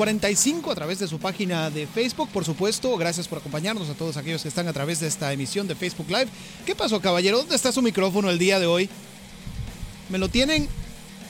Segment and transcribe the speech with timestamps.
[0.00, 2.96] 45 a través de su página de Facebook, por supuesto.
[2.96, 6.08] Gracias por acompañarnos a todos aquellos que están a través de esta emisión de Facebook
[6.08, 6.28] Live.
[6.64, 7.36] ¿Qué pasó, caballero?
[7.36, 8.88] ¿Dónde está su micrófono el día de hoy?
[10.08, 10.66] Me lo tienen,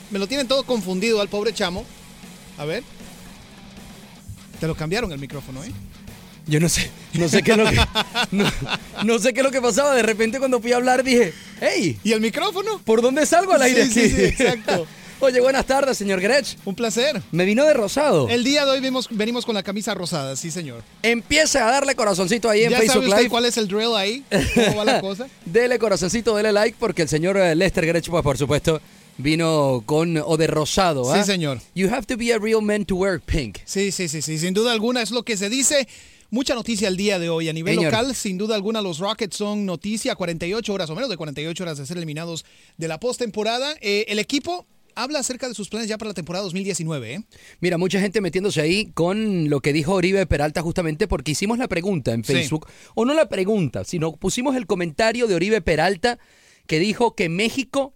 [0.09, 1.83] me lo tienen todo confundido al pobre chamo.
[2.57, 2.85] A ver.
[4.61, 5.71] Te lo cambiaron el micrófono, ¿eh?
[6.47, 7.75] Yo no sé, no sé qué es lo que,
[8.31, 8.45] no,
[9.03, 9.93] no sé qué es lo que pasaba.
[9.95, 12.79] De repente cuando fui a hablar dije, hey, ¿Y el micrófono?
[12.85, 13.85] ¿por dónde salgo al aire?
[13.87, 14.87] Sí, sí, sí, exacto.
[15.23, 16.57] Oye, buenas tardes, señor Gretsch.
[16.65, 17.21] Un placer.
[17.31, 18.27] Me vino de rosado.
[18.27, 20.81] El día de hoy vemos- venimos con la camisa rosada, sí, señor.
[21.03, 23.29] Empiece a darle corazoncito ahí en ¿Ya Facebook sabe usted Live.
[23.29, 24.23] cuál es el drill ahí?
[24.55, 25.27] ¿Cómo va la cosa?
[25.45, 28.81] Dele corazoncito, dele like, porque el señor eh, Lester Gretsch, pues por supuesto,
[29.19, 31.13] vino con o de rosado.
[31.13, 31.19] ¿ah?
[31.23, 31.59] Sí, señor.
[31.75, 33.59] You have to be a real man to wear pink.
[33.65, 35.87] Sí, sí, sí, sí, sin duda alguna es lo que se dice.
[36.31, 37.47] Mucha noticia el día de hoy.
[37.49, 37.91] A nivel Señor.
[37.91, 40.15] local, sin duda alguna, los Rockets son noticia.
[40.15, 42.43] 48 horas o menos de 48 horas de ser eliminados
[42.77, 43.75] de la postemporada.
[43.81, 44.65] Eh, el equipo
[44.95, 47.13] habla acerca de sus planes ya para la temporada 2019.
[47.13, 47.23] ¿eh?
[47.59, 51.67] Mira, mucha gente metiéndose ahí con lo que dijo Oribe Peralta justamente porque hicimos la
[51.67, 52.33] pregunta en Sí.
[52.33, 56.19] Facebook, o no la pregunta, sino pusimos el comentario de Oribe Peralta
[56.67, 57.95] que dijo que México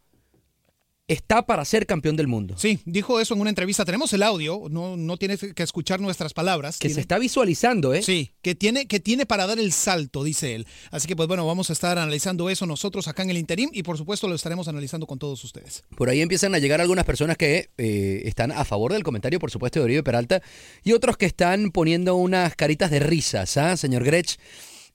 [1.08, 2.56] está para ser campeón del mundo.
[2.58, 3.86] Sí, dijo eso en una entrevista.
[3.86, 6.80] Tenemos el audio, no, no tienes que escuchar nuestras palabras.
[6.80, 8.02] Que se está visualizando, ¿eh?
[8.02, 10.68] Sí, que tiene, que tiene para dar el salto, dice él.
[10.92, 13.84] Así que, pues bueno, vamos a estar analizando eso nosotros acá en el interim y
[13.84, 15.84] por supuesto lo estaremos analizando con todos ustedes.
[15.96, 19.52] Por ahí empiezan a llegar algunas personas que eh, están a favor del comentario, por
[19.52, 20.42] supuesto, de Oribe Peralta,
[20.84, 24.38] y otros que están poniendo unas caritas de risas, ¿ah, señor Gretsch?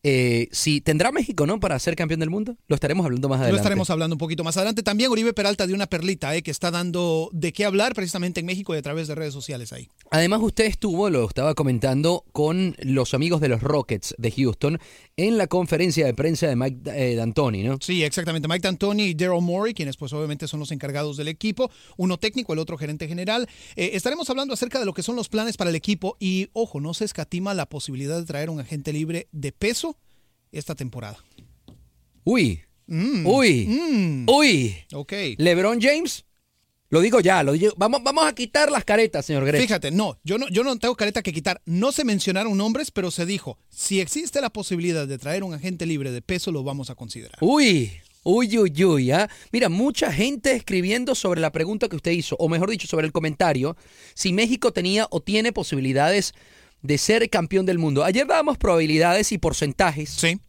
[0.02, 1.60] Eh, si tendrá México, ¿no?
[1.60, 2.56] Para ser campeón del mundo.
[2.68, 3.52] Lo estaremos hablando más adelante.
[3.52, 4.82] Lo estaremos hablando un poquito más adelante.
[4.82, 8.46] También Oribe Peralta dio una perlita eh, que está dando de qué hablar precisamente en
[8.46, 9.88] México y a través de redes sociales ahí.
[10.10, 14.78] Además, usted estuvo, lo estaba comentando, con los amigos de los Rockets de Houston
[15.16, 17.76] en la conferencia de prensa de Mike eh, D'Antoni, ¿no?
[17.80, 18.48] Sí, exactamente.
[18.48, 22.54] Mike D'Antoni y Daryl Morey, quienes pues obviamente son los encargados del equipo, uno técnico,
[22.54, 23.46] el otro gerente general.
[23.76, 26.80] Eh, estaremos hablando acerca de lo que son los planes para el equipo y, ojo,
[26.80, 29.89] no se escatima la posibilidad de traer un agente libre de peso
[30.52, 31.18] esta temporada.
[32.24, 34.74] Uy, Mm, uy, mm, uy.
[34.92, 35.12] ok.
[35.38, 36.24] LeBron James,
[36.88, 39.62] lo digo ya, lo digo- vamos, vamos a quitar las caretas, señor Gretsch.
[39.62, 41.62] Fíjate, no, yo no, yo no tengo careta que quitar.
[41.66, 45.86] No se mencionaron nombres, pero se dijo, si existe la posibilidad de traer un agente
[45.86, 47.38] libre de peso, lo vamos a considerar.
[47.41, 47.92] Uy,
[48.24, 49.10] uy, uy, uy.
[49.12, 49.30] ¿ah?
[49.53, 53.12] Mira, mucha gente escribiendo sobre la pregunta que usted hizo, o mejor dicho, sobre el
[53.12, 53.76] comentario,
[54.14, 56.34] si México tenía o tiene posibilidades
[56.82, 58.04] de ser campeón del mundo.
[58.04, 60.41] Ayer dábamos probabilidades y porcentajes, Sí.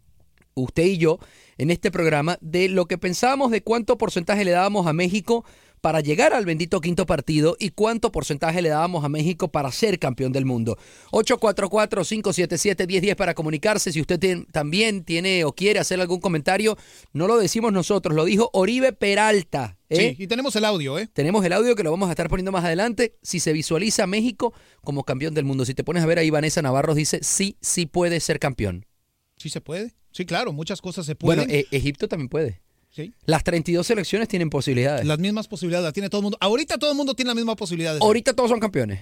[0.53, 1.19] usted y yo,
[1.57, 5.45] en este programa, de lo que pensábamos de cuánto porcentaje le dábamos a México
[5.81, 9.99] para llegar al bendito quinto partido y cuánto porcentaje le dábamos a México para ser
[9.99, 10.77] campeón del mundo.
[11.11, 13.91] 844-577-1010 para comunicarse.
[13.91, 14.19] Si usted
[14.51, 16.77] también tiene o quiere hacer algún comentario,
[17.13, 19.77] no lo decimos nosotros, lo dijo Oribe Peralta.
[19.89, 20.13] ¿eh?
[20.15, 21.07] Sí, y tenemos el audio, ¿eh?
[21.11, 23.17] Tenemos el audio que lo vamos a estar poniendo más adelante.
[23.23, 26.29] Si se visualiza a México como campeón del mundo, si te pones a ver ahí,
[26.29, 28.85] Vanessa Navarro dice, sí, sí puede ser campeón.
[29.37, 29.93] Sí se puede.
[30.11, 31.45] Sí, claro, muchas cosas se pueden.
[31.45, 32.61] Bueno, eh, Egipto también puede.
[32.91, 33.13] Sí.
[33.25, 35.05] Las 32 selecciones tienen posibilidades.
[35.05, 36.37] Las mismas posibilidades las tiene todo el mundo.
[36.41, 37.93] Ahorita todo el mundo tiene la misma posibilidad.
[37.93, 38.05] de ser.
[38.05, 38.99] Ahorita todos son campeones.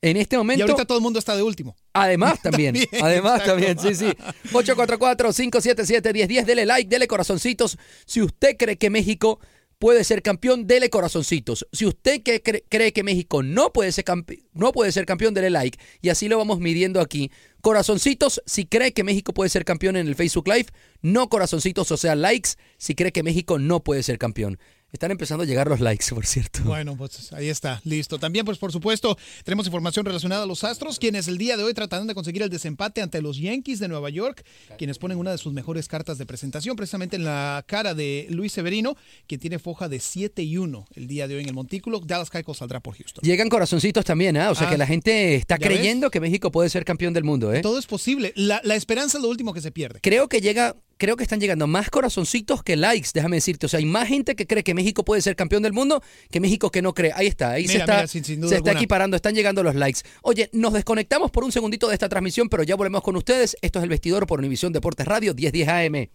[0.00, 1.74] En este y momento, ahorita todo el mundo está de último.
[1.92, 2.74] además también.
[2.74, 3.52] También, además exacto.
[3.52, 4.12] también, sí, sí.
[4.52, 7.76] 844-577-1010, dele like, dele corazoncitos.
[8.06, 9.40] Si usted cree que México
[9.78, 11.66] puede ser campeón, dele corazoncitos.
[11.72, 12.22] Si usted
[12.68, 14.04] cree que México no puede, ser
[14.52, 15.78] no puede ser campeón, dele like.
[16.00, 17.30] Y así lo vamos midiendo aquí.
[17.60, 20.68] Corazoncitos, si cree que México puede ser campeón en el Facebook Live.
[21.02, 24.58] No corazoncitos, o sea, likes, si cree que México no puede ser campeón.
[24.90, 26.60] Están empezando a llegar los likes, por cierto.
[26.64, 28.18] Bueno, pues ahí está, listo.
[28.18, 31.74] También, pues por supuesto, tenemos información relacionada a los Astros, quienes el día de hoy
[31.74, 34.44] tratan de conseguir el desempate ante los Yankees de Nueva York,
[34.78, 38.52] quienes ponen una de sus mejores cartas de presentación, precisamente en la cara de Luis
[38.52, 38.96] Severino,
[39.26, 42.00] quien tiene foja de 7 y 1 el día de hoy en el montículo.
[42.00, 43.22] Dallas Keuchel saldrá por Houston.
[43.22, 44.50] Llegan corazoncitos también, ¿ah?
[44.50, 47.24] O sea Ah, que la gente está ¿ya creyendo que México puede ser campeón del
[47.24, 47.60] mundo, ¿eh?
[47.60, 48.32] Todo es posible.
[48.36, 50.00] La, la esperanza es lo último que se pierde.
[50.02, 53.66] Creo que llega, creo que están llegando más corazoncitos que likes, déjame decirte.
[53.66, 56.40] O sea, hay más gente que cree que México puede ser campeón del mundo que
[56.40, 57.12] México que no cree.
[57.14, 60.00] Ahí está, ahí se Mira, está, mira, sin- se está equiparando, están llegando los likes.
[60.22, 63.56] Oye, nos desconectamos por un segundito de esta transmisión, pero ya volvemos con ustedes.
[63.62, 66.08] Esto es El Vestidor por Univisión Deportes Radio 1010 AM.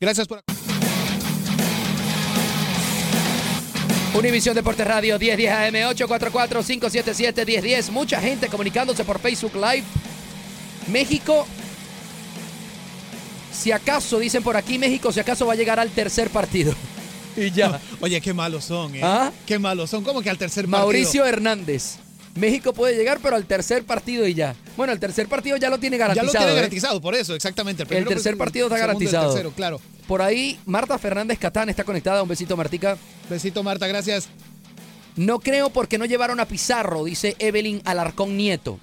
[0.00, 0.42] Gracias por...
[4.14, 7.90] Univisión Deportes Radio 1010 AM 844-577-1010.
[7.90, 9.82] Mucha gente comunicándose por Facebook Live.
[10.88, 11.46] México,
[13.54, 16.74] si acaso, dicen por aquí, México, si acaso va a llegar al tercer partido.
[17.36, 17.80] Y ya.
[18.00, 19.00] Oye, qué malos son, ¿eh?
[19.02, 19.32] ¿Ah?
[19.44, 20.04] Qué malos son.
[20.04, 20.78] ¿Cómo que al tercer partido?
[20.78, 21.96] Mauricio Hernández.
[22.36, 24.54] México puede llegar, pero al tercer partido y ya.
[24.76, 26.26] Bueno, el tercer partido ya lo tiene Ya garantizado.
[26.32, 26.54] lo tiene ¿eh?
[26.54, 27.82] garantizado, por eso, exactamente.
[27.82, 29.32] El primero, tercer partido está el garantizado.
[29.32, 29.80] tercero, claro.
[30.06, 32.22] Por ahí, Marta Fernández Catán está conectada.
[32.22, 32.96] Un besito, Martica.
[33.28, 34.28] Besito, Marta, gracias.
[35.16, 38.78] No creo porque no llevaron a Pizarro, dice Evelyn Alarcón Nieto.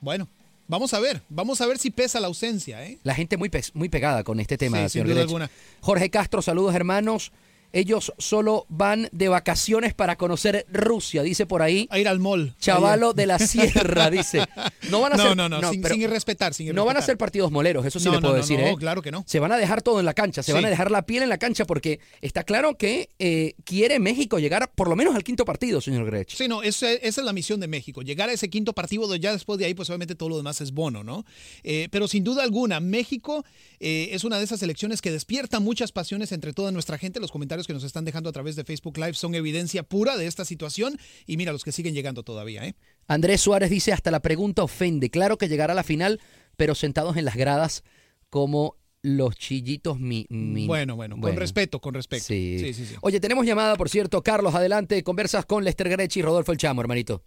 [0.00, 0.28] Bueno,
[0.68, 1.22] vamos a ver.
[1.28, 2.98] Vamos a ver si pesa la ausencia, ¿eh?
[3.02, 5.24] La gente muy, pe- muy pegada con este tema, Sí, sin señor duda Grech.
[5.24, 5.50] alguna.
[5.80, 7.32] Jorge Castro, saludos hermanos.
[7.72, 11.86] Ellos solo van de vacaciones para conocer Rusia, dice por ahí.
[11.90, 12.54] A ir al mall.
[12.58, 14.44] Chavalo de la Sierra, dice.
[14.90, 16.98] No van a no, ser, no, no, sin, pero sin irrespetar, sin no van a
[16.98, 17.04] irrespetar.
[17.06, 18.58] ser partidos moleros, eso sí No, le puedo no, decir.
[18.58, 18.76] no, ¿eh?
[18.78, 19.24] claro que no.
[19.26, 21.28] Se van a dejar todo en la cancha, se van a dejar la piel en
[21.28, 25.44] la cancha porque está claro que eh, quiere México llegar por lo menos al quinto
[25.44, 26.30] partido, señor Grech.
[26.30, 28.02] Sí, no, esa, esa es la misión de México.
[28.02, 30.60] Llegar a ese quinto partido, donde ya después de ahí, pues obviamente todo lo demás
[30.60, 31.24] es bono, ¿no?
[31.64, 33.44] Eh, pero sin duda alguna, México
[33.80, 37.20] eh, es una de esas elecciones que despierta muchas pasiones entre toda nuestra gente.
[37.20, 40.26] Los comentarios que nos están dejando a través de Facebook Live son evidencia pura de
[40.26, 40.96] esta situación.
[41.26, 42.74] Y mira, los que siguen llegando todavía, ¿eh?
[43.06, 45.10] Andrés Suárez dice, hasta la pregunta ofende.
[45.10, 46.20] Claro que llegará a la final,
[46.56, 47.82] pero sentados en las gradas
[48.30, 50.26] como los chillitos mi...
[50.28, 52.24] mi- Bueno, bueno, con respeto, con respeto.
[52.24, 52.58] Sí.
[52.58, 52.84] sí, sí.
[52.86, 52.94] sí.
[53.00, 54.22] Oye, tenemos llamada, por cierto.
[54.22, 55.02] Carlos, adelante.
[55.04, 57.22] Conversas con Lester Grech y Rodolfo El Chamo, hermanito.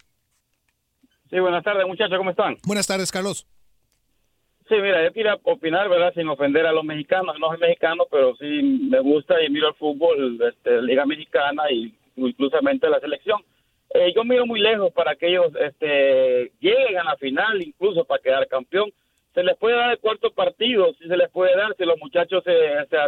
[1.30, 2.58] Sí, buenas tardes, muchachos, ¿cómo están?
[2.66, 3.48] Buenas tardes, Carlos.
[4.72, 6.14] Sí, mira, yo quería opinar, ¿verdad?
[6.14, 7.38] Sin ofender a los mexicanos.
[7.38, 8.46] No soy mexicano, pero sí
[8.90, 13.42] me gusta y miro el fútbol, este, Liga Mexicana y inclusivamente la selección.
[13.94, 18.48] Eh, yo miro muy lejos para que ellos este, lleguen a final, incluso para quedar
[18.48, 18.94] campeón.
[19.34, 22.42] Se les puede dar el cuarto partido, si se les puede dar, si los muchachos
[22.46, 22.56] se,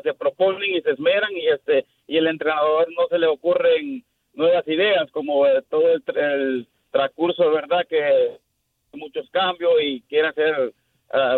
[0.04, 4.68] se, proponen y se esmeran y este y el entrenador no se le ocurren nuevas
[4.68, 7.88] ideas, como eh, todo el, el transcurso, ¿verdad?
[7.88, 8.38] Que
[8.92, 10.74] muchos cambios y quiere hacer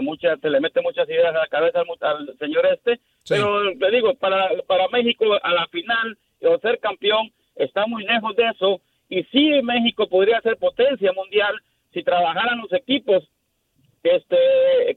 [0.01, 3.00] muchas, se le mete muchas ideas a la cabeza al, al señor este.
[3.27, 8.36] Pero le digo, para, para México a la final o ser campeón está muy lejos
[8.36, 8.82] de eso.
[9.10, 11.55] Y sí, México podría ser potencia mundial
[11.94, 13.24] si trabajaran los equipos
[14.03, 14.38] este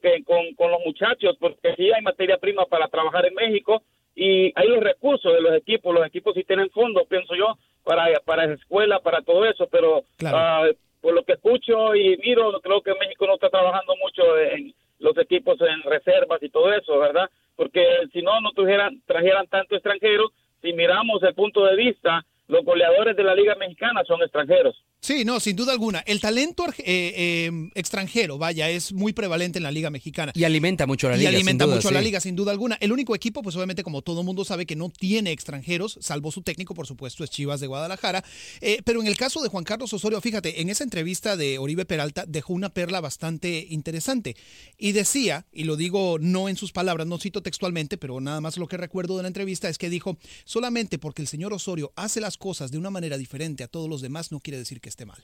[0.02, 3.82] que con, con los muchachos, porque sí hay materia prima para trabajar en México
[4.14, 5.94] y hay los recursos de los equipos.
[5.94, 10.66] Los equipos sí tienen fondos, pienso yo, para, para escuela, para todo eso, pero ah,
[11.00, 15.17] por lo que escucho y miro, creo que México no está trabajando mucho en los
[15.19, 17.31] equipos en reservas y todo eso, ¿verdad?
[17.57, 20.31] Porque si no, no trajeran, trajeran tanto extranjero.
[20.61, 24.75] Si miramos el punto de vista, los goleadores de la Liga Mexicana son extranjeros.
[25.00, 26.00] Sí, no, sin duda alguna.
[26.07, 26.83] El talento eh,
[27.17, 30.33] eh, extranjero, vaya, es muy prevalente en la Liga Mexicana.
[30.35, 31.31] Y alimenta mucho a la y liga.
[31.31, 32.78] sin alimenta duda, mucho a la liga, sin duda alguna.
[32.81, 36.43] El único equipo, pues obviamente, como todo mundo sabe, que no tiene extranjeros, salvo su
[36.43, 38.25] técnico, por supuesto, es Chivas de Guadalajara.
[38.61, 41.85] Eh, pero en el caso de Juan Carlos Osorio, fíjate, en esa entrevista de Oribe
[41.85, 44.37] Peralta dejó una perla bastante interesante.
[44.78, 48.57] Y decía, y lo digo no en sus palabras, no cito textualmente, pero nada más
[48.57, 52.21] lo que recuerdo de la entrevista es que dijo, solamente porque el señor Osorio hace
[52.21, 55.04] las cosas de una manera diferente a todos los demás, no quiere decir que esté
[55.04, 55.23] mal.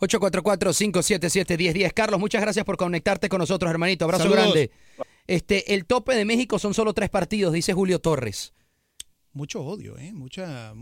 [0.00, 1.92] 844-577-1010.
[1.94, 4.04] Carlos, muchas gracias por conectarte con nosotros, hermanito.
[4.04, 4.42] Abrazo Saludos.
[4.42, 4.70] grande.
[5.26, 8.52] Este, el tope de México son solo tres partidos, dice Julio Torres.
[9.32, 10.12] Mucho odio, ¿eh?
[10.12, 10.72] Mucha,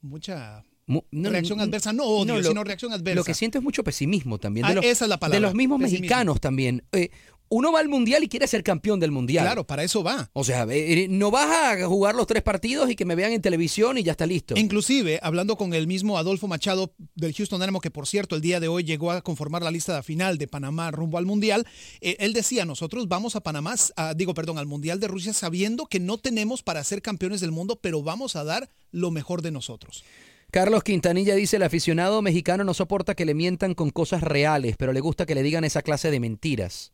[0.00, 1.92] mucha no, reacción adversa.
[1.92, 3.16] No odio, no, lo- sino reacción adversa.
[3.16, 4.66] Lo que siento es mucho pesimismo también.
[4.66, 6.02] De Ah, los, esa es la palabra, De los mismos pesimismo.
[6.02, 6.84] mexicanos también.
[6.92, 7.10] Eh,
[7.50, 9.44] uno va al mundial y quiere ser campeón del mundial.
[9.44, 10.30] Claro, para eso va.
[10.32, 11.48] O sea, eh, no vas
[11.80, 14.54] a jugar los tres partidos y que me vean en televisión y ya está listo.
[14.56, 18.60] Inclusive, hablando con el mismo Adolfo Machado del Houston Dynamo, que por cierto el día
[18.60, 21.66] de hoy llegó a conformar la lista final de Panamá rumbo al Mundial,
[22.00, 25.86] eh, él decía, nosotros vamos a Panamá, a- digo, perdón, al Mundial de Rusia sabiendo
[25.86, 29.50] que no tenemos para ser campeones del mundo, pero vamos a dar lo mejor de
[29.50, 30.04] nosotros.
[30.50, 34.94] Carlos Quintanilla dice, el aficionado mexicano no soporta que le mientan con cosas reales, pero
[34.94, 36.92] le gusta que le digan esa clase de mentiras.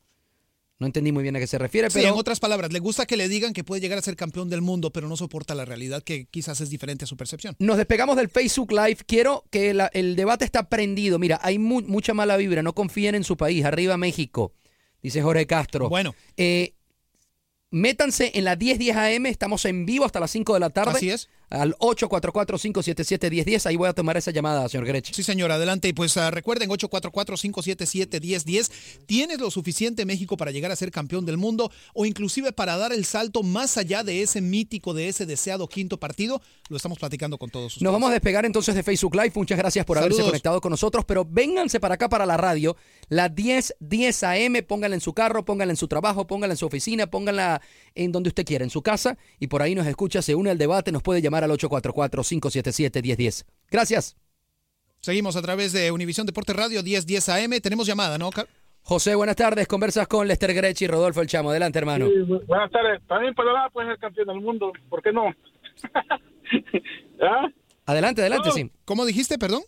[0.84, 2.12] No entendí muy bien a qué se refiere, Sí, pero...
[2.12, 4.60] en otras palabras, le gusta que le digan que puede llegar a ser campeón del
[4.60, 7.56] mundo, pero no soporta la realidad que quizás es diferente a su percepción.
[7.58, 8.98] Nos despegamos del Facebook Live.
[9.06, 11.18] Quiero que la- el debate está prendido.
[11.18, 12.62] Mira, hay mu- mucha mala vibra.
[12.62, 13.64] No confíen en su país.
[13.64, 14.52] Arriba México,
[15.02, 15.88] dice Jorge Castro.
[15.88, 16.14] Bueno.
[16.36, 16.74] Eh,
[17.70, 19.26] métanse en la 1010 AM.
[19.26, 20.92] Estamos en vivo hasta las 5 de la tarde.
[20.96, 21.28] Así es.
[21.54, 23.66] Al 844-577-1010.
[23.66, 25.12] Ahí voy a tomar esa llamada, señor Grech.
[25.12, 25.86] Sí, señor, adelante.
[25.88, 28.70] Y pues ah, recuerden, 844-577-1010.
[29.06, 32.92] ¿Tienes lo suficiente México para llegar a ser campeón del mundo o inclusive para dar
[32.92, 36.42] el salto más allá de ese mítico, de ese deseado quinto partido?
[36.68, 37.82] Lo estamos platicando con todos ustedes.
[37.82, 39.30] Nos vamos a despegar entonces de Facebook Live.
[39.34, 40.32] Muchas gracias por haberse Saludos.
[40.32, 41.04] conectado con nosotros.
[41.04, 42.76] Pero vénganse para acá, para la radio.
[43.08, 44.64] La 10, 10 AM.
[44.66, 47.62] Pónganla en su carro, pónganla en su trabajo, pónganla en su oficina, pónganla
[47.94, 49.16] en donde usted quiera, en su casa.
[49.38, 50.90] Y por ahí nos escucha, se une al debate.
[50.90, 53.44] Nos puede llamar al 844-577-1010.
[53.70, 54.16] Gracias.
[55.00, 57.60] Seguimos a través de Univisión Deporte Radio 1010 AM.
[57.62, 58.30] Tenemos llamada, ¿no?
[58.82, 59.66] José, buenas tardes.
[59.66, 61.50] Conversas con Lester Grech y Rodolfo El Chamo.
[61.50, 62.06] Adelante, hermano.
[62.06, 63.00] Sí, buenas tardes.
[63.06, 64.72] También Panamá puede ser campeón del mundo.
[64.88, 65.24] ¿Por qué no?
[67.22, 67.48] ¿Ah?
[67.86, 68.54] Adelante, adelante, No.
[68.54, 68.70] sí.
[68.84, 69.62] ¿Cómo dijiste, perdón?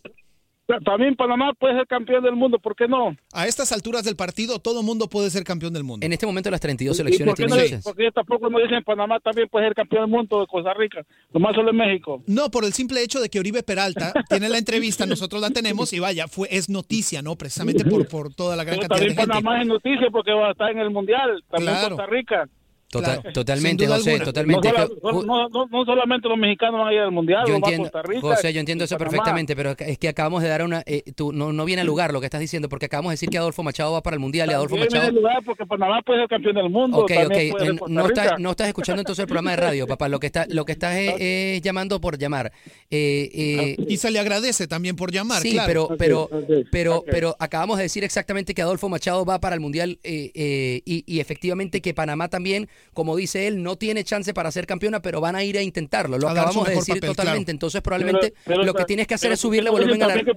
[0.83, 2.59] También Panamá puede ser campeón del mundo.
[2.59, 3.15] ¿Por qué no?
[3.31, 6.05] A estas alturas del partido, todo mundo puede ser campeón del mundo.
[6.05, 7.81] En este momento las 32 ¿Y selecciones por qué tienen no?
[7.83, 11.05] Porque tampoco no dicen Panamá también puede ser campeón del mundo de Costa Rica.
[11.33, 12.21] Nomás solo en México.
[12.27, 15.93] No, por el simple hecho de que Oribe Peralta tiene la entrevista, nosotros la tenemos
[15.93, 17.35] y vaya, fue es noticia, ¿no?
[17.37, 19.43] Precisamente por, por toda la gran Pero cantidad de también gente.
[19.43, 21.43] Panamá es noticia porque va a estar en el Mundial.
[21.49, 21.95] También Claro.
[21.95, 22.49] Costa Rica.
[22.89, 23.33] Total- Claro.
[23.33, 24.25] Totalmente, José, alguna.
[24.25, 24.71] totalmente.
[25.03, 28.01] No, no- no- no solamente los mexicanos van a ir al Mundial, Yo entiendo, Costa
[28.01, 28.21] Rica.
[28.21, 29.09] José, yo entiendo eso Panamá.
[29.11, 30.83] perfectamente, pero es que acabamos de dar una...
[30.85, 33.29] eh, tú, no, no viene al lugar lo que estás diciendo, porque acabamos de decir
[33.29, 35.11] que Adolfo Machado va para el Mundial y Adolfo También Machado...
[35.11, 36.97] lugar porque Panamá puede ser campeón del mundo.
[36.99, 37.51] Ok, ok, eh,
[37.89, 40.07] no, estás, no estás escuchando entonces el programa de radio, papá.
[40.07, 42.53] Lo que está, lo que estás es, es llamando por llamar.
[42.89, 45.89] Eh, eh, Y se le agradece también por llamar, sí, claro.
[45.97, 46.29] pero, pero,
[46.71, 50.81] pero, pero acabamos de decir exactamente que Adolfo Machado va para el Mundial eh, eh,
[50.85, 55.01] y, y efectivamente que Panamá también, como dice él, no tiene chance para ser campeona,
[55.01, 56.17] pero van a ir a intentarlo.
[56.17, 57.45] Lo A acabamos de decir papel, totalmente.
[57.45, 57.55] claro.
[57.55, 60.13] Entonces probablemente Pero- pero- lo que tienes que hacer pero es subirle volumen a la...
[60.15, 60.33] que a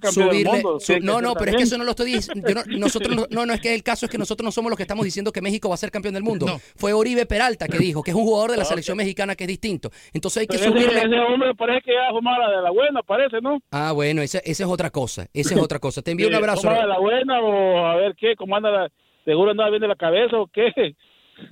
[0.00, 0.80] del subirle mundo.
[0.80, 3.26] su- Tiene que no no pero es que eso no lo estoy diciendo nosotros no,
[3.30, 5.32] no no es que el caso es que nosotros no somos los que estamos diciendo
[5.32, 6.58] que México va a ser campeón del mundo No.
[6.76, 9.48] fue Oribe Peralta que dijo que es un jugador de la selección mexicana que es
[9.48, 12.70] distinto entonces hay que Pero ese, subirle ese hombre parece que ya fumaba de la
[12.70, 13.58] buena, parece, ¿no?
[13.70, 16.36] ah bueno esa, esa es otra cosa esa es otra cosa te envío un Eh,
[16.36, 18.34] abrazo ¿Fumaba de la buena o a ver qué?
[18.36, 18.88] ¿Cómo anda la...
[19.24, 20.72] ¿Seguro andaba bien de la cabeza o qué?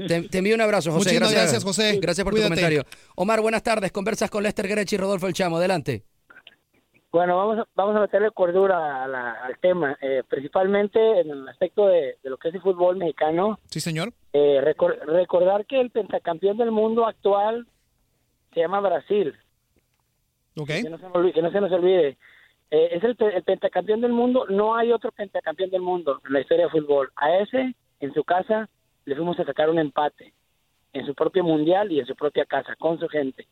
[0.09, 1.99] Te, te envío un abrazo José Muchísimas gracias gracias, José.
[2.00, 2.55] gracias por Cuídate.
[2.55, 2.85] tu comentario
[3.16, 6.05] Omar buenas tardes conversas con Lester Grech y Rodolfo El Chamo adelante
[7.12, 11.49] Bueno, vamos a, vamos a meterle cordura a la- al tema, eh, principalmente en el
[11.49, 13.59] aspecto de, de lo que es el fútbol mexicano.
[13.71, 14.12] Sí, señor.
[14.35, 17.66] Eh, recor- recordar que el pentacampeón del mundo actual
[18.52, 19.35] se llama Brasil.
[20.59, 20.66] Ok.
[20.69, 22.19] Que no se, me olvide- que no se nos olvide.
[22.71, 24.45] Eh, es el, el pentacampeón del mundo.
[24.50, 27.11] No hay otro pentacampeón del mundo en la historia de fútbol.
[27.16, 28.69] A ese, en su casa,
[29.06, 30.34] le fuimos a sacar un empate.
[30.92, 33.46] En su propio mundial y en su propia casa, con su gente.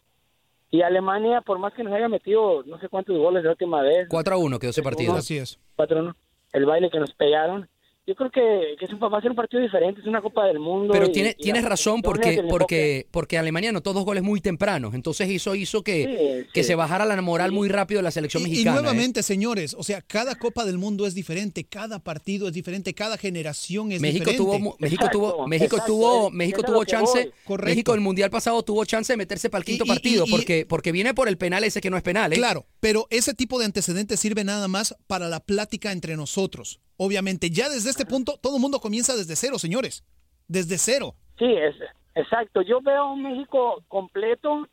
[0.70, 4.08] Y Alemania, por más que nos haya metido no sé cuántos goles la última vez,
[4.08, 5.58] 4 a 1 quedó ese partido Así es.
[5.76, 6.14] 4-1,
[6.52, 7.68] el baile que nos pegaron,
[8.06, 10.44] yo creo que, que es un, va a ser un partido diferente, es una Copa
[10.46, 10.92] del Mundo.
[10.92, 14.94] Pero y- tiene, y tienes razón porque, porque, porque Alemania anotó dos goles muy tempranos.
[14.94, 16.66] Entonces eso hizo que, Sí, que sí.
[16.68, 18.76] se bajara la moral muy rápido de la selección Y, y mexicana.
[18.78, 18.82] ¿eh?
[18.82, 23.16] nuevamente, señores, o sea, cada Copa del Mundo es diferente, cada partido es diferente, cada
[23.16, 24.36] generación es México diferente.
[24.44, 27.30] tuvo, mu- México Exacto, tuvo, México exacto, tuvo, es- México tuvo chance.
[27.44, 27.70] Correcto.
[27.70, 30.30] México el mundial pasado tuvo chance de meterse para el quinto Y- y- partido y-
[30.30, 32.32] porque, porque viene por el penal ese que no es penal.
[32.32, 32.36] ¿eh?
[32.36, 36.80] Claro, pero ese tipo de antecedentes sirve nada más para la plática entre nosotros.
[36.96, 40.04] Obviamente, ya desde este punto, todo el mundo comienza desde cero, señores.
[40.46, 41.14] Desde cero.
[41.38, 41.74] Sí, es,
[42.14, 42.62] exacto.
[42.62, 44.68] Yo veo un México completo,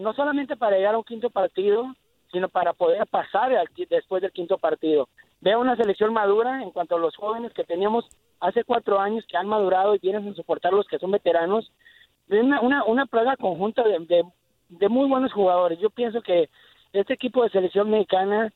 [0.00, 1.94] no solamente para llegar a un quinto partido,
[2.32, 5.08] sino para poder pasar al después del quinto partido.
[5.40, 8.06] Veo una selección madura en cuanto a los jóvenes que teníamos
[8.40, 11.70] hace cuatro años que han madurado y vienen a soportar los que son veteranos.
[12.28, 14.24] Una, una, una plaga conjunta de,
[14.68, 15.78] de muy buenos jugadores.
[15.78, 16.48] Yo pienso que
[16.92, 18.52] este equipo de selección mexicana,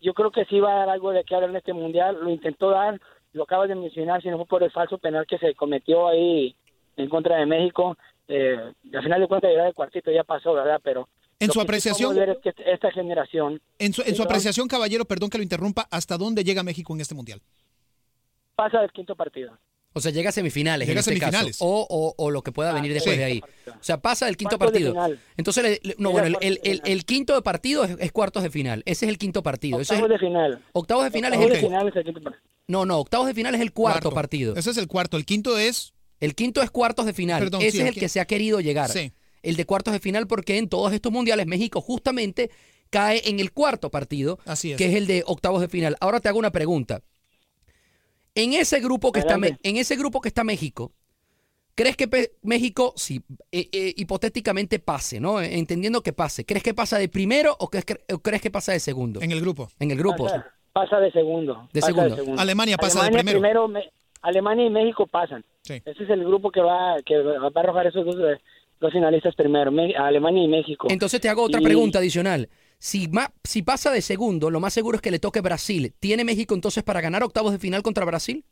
[0.00, 2.18] yo creo que sí va a dar algo de qué hablar en este mundial.
[2.20, 3.00] Lo intentó dar,
[3.32, 6.54] lo acabas de mencionar, si no fue por el falso penal que se cometió ahí
[6.96, 7.96] en contra de México.
[8.28, 8.56] Eh,
[8.94, 10.80] al final de cuentas, llegar al cuartito ya pasó, ¿verdad?
[10.82, 14.14] Pero En lo su que apreciación- podemos ver es que esta generación En su, en
[14.14, 17.40] su apreciación, caballero, perdón que lo interrumpa, ¿hasta dónde llega México en este mundial?
[18.54, 19.56] pasa del quinto partido.
[19.92, 21.56] O sea, llega a semifinales Llega en este semifinales.
[21.56, 21.64] caso.
[21.66, 23.18] O, o, o lo que pueda venir después sí.
[23.18, 23.42] de ahí.
[23.66, 24.92] O sea, pasa el quinto partido.
[24.92, 25.20] final.
[25.36, 28.82] Entonces, le- le- no, bueno, el, el, quinto de partido es, es cuartos de final.
[28.86, 29.80] Ese es el quinto partido.
[29.80, 30.64] Ese es Octavos el- de final.
[30.72, 32.42] octavos de final es el de final es el quinto partido.
[32.68, 34.54] No, no, octavos de final es el cuarto, partido.
[34.54, 35.16] Ese es el cuarto.
[35.16, 35.92] El quinto es.
[36.20, 37.40] El quinto es cuartos de final.
[37.42, 38.90] Perdón, Ese sí, es el que se ha querido llegar.
[38.90, 39.12] Sí.
[39.42, 42.50] El de cuartos de final porque en todos estos mundiales México justamente
[42.90, 44.78] cae en el cuarto partido, Así es.
[44.78, 45.96] que es el de octavos de final.
[46.00, 47.02] Ahora te hago una pregunta.
[48.42, 50.92] En ese grupo que está en ese grupo que está México,
[51.74, 53.16] ¿crees que pe- México si
[53.52, 55.40] eh, eh, hipotéticamente pase, ¿no?
[55.40, 58.50] Eh, Entendiendo que pase, ¿crees que pasa de primero o crees que, o crees que
[58.50, 59.20] pasa de segundo?
[59.22, 59.68] En el grupo.
[59.78, 60.24] En el grupo.
[60.24, 61.68] Pasa, pasa de segundo.
[61.72, 62.40] De pasa segundo.
[62.40, 63.68] Alemania pasa de primero.
[63.68, 63.90] me-
[64.22, 65.42] Alemania y México pasan.
[65.62, 65.74] Sí.
[65.84, 68.38] Ese es el grupo que va que va a arrojar esos dos, eh,
[68.80, 70.88] dos finalistas primero, Me- Alemania y México.
[70.90, 72.48] Entonces te hago otra Y- pregunta adicional.
[72.80, 75.94] Si, ma- si pasa de segundo, lo más seguro es que le toque Brasil.
[76.00, 78.44] ¿Tiene México entonces para ganar octavos de final contra Brasil?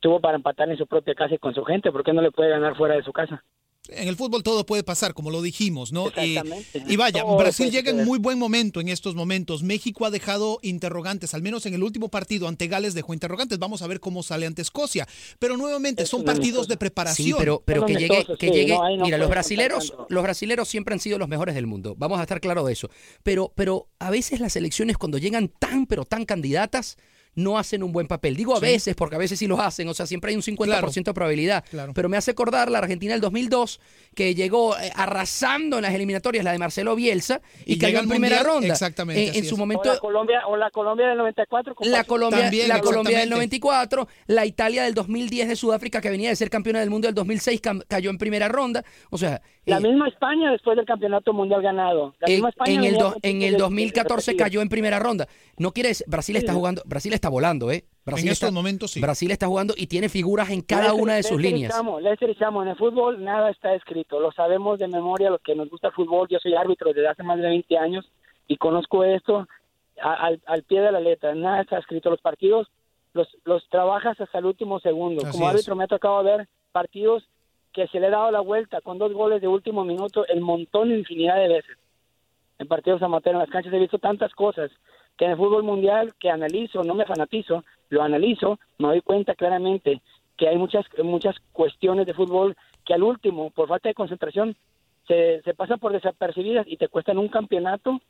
[0.00, 2.32] Tuvo para empatar en su propia casa y con su gente, ¿por qué no le
[2.32, 3.44] puede ganar fuera de su casa?
[3.92, 6.08] En el fútbol todo puede pasar, como lo dijimos, ¿no?
[6.16, 6.84] Y, Exactamente.
[6.86, 9.62] y vaya, Todo Brasil llega en muy buen momento en estos momentos.
[9.62, 13.58] México ha dejado interrogantes, al menos en el último partido ante Gales dejó interrogantes.
[13.58, 15.06] Vamos a ver cómo sale ante Escocia.
[15.38, 17.26] Pero nuevamente Es son partidos de preparación.
[17.28, 18.74] Sí, pero, pero que llegue, que sí, llegue.
[18.74, 21.94] no, ahí no mira, los brasileros, los brasileros siempre han sido los mejores del mundo.
[21.96, 22.90] Vamos a estar claro de eso.
[23.22, 26.96] Pero, pero a veces las elecciones cuando llegan tan, pero tan candidatas,
[27.34, 28.36] no hacen un buen papel.
[28.36, 28.66] Digo a Sí.
[28.66, 31.64] veces, porque a veces sí los hacen, o sea, siempre hay un 50% de probabilidad.
[31.70, 31.92] Claro.
[31.94, 33.80] Pero me hace acordar la Argentina del 2002,
[34.14, 38.08] que llegó eh, arrasando en las eliminatorias, la de Marcelo Bielsa, y, Y cayó en
[38.08, 38.72] primera Mundial, ronda.
[38.72, 39.52] exactamente, En- su es.
[39.52, 41.74] O momento, la Colombia, o la Colombia del 94.
[41.74, 42.04] con la.
[42.04, 43.58] Colombia, También, la Colombia del exactamente.
[43.58, 47.14] 94, la Italia del 2010 de Sudáfrica que venía de ser campeona del mundo del
[47.14, 48.84] 2006 cam- cayó en primera ronda.
[49.10, 52.14] O sea, La eh, misma España después del campeonato mundial ganado.
[52.20, 54.44] La en, misma España en el, do- en el de- 2014 repetidos.
[54.48, 55.26] cayó en primera ronda.
[55.58, 57.84] No quiere decir, Brasil está jugando, Brasil está volando, ¿eh?
[58.04, 59.00] Brasil En estos momentos sí.
[59.00, 61.72] Brasil está jugando y tiene figuras en cada Lester- una de sus Lester líneas.
[61.72, 65.68] Y Chamo, en el fútbol nada está escrito, lo sabemos de memoria, los que nos
[65.70, 68.10] gusta el fútbol, yo soy árbitro desde hace más de 20 años
[68.48, 69.46] y conozco esto
[70.02, 72.68] al, al pie de la letra, nada está escrito, los partidos
[73.12, 75.54] los, los trabajas hasta el último segundo, Así como es.
[75.54, 77.28] árbitro me ha tocado ver partidos
[77.88, 81.36] se le ha dado la vuelta con dos goles de último minuto el montón infinidad
[81.36, 81.78] de veces
[82.60, 83.72] en partidos amateur, en las canchas.
[83.72, 84.70] He visto tantas cosas
[85.16, 89.34] que en el fútbol mundial que analizo, no me fanatizo, lo analizo, me doy cuenta
[89.34, 90.02] claramente
[90.36, 94.56] que hay muchas muchas cuestiones de fútbol que al último, por falta de concentración,
[95.08, 98.00] se, se pasan por desapercibidas y te cuestan un campeonato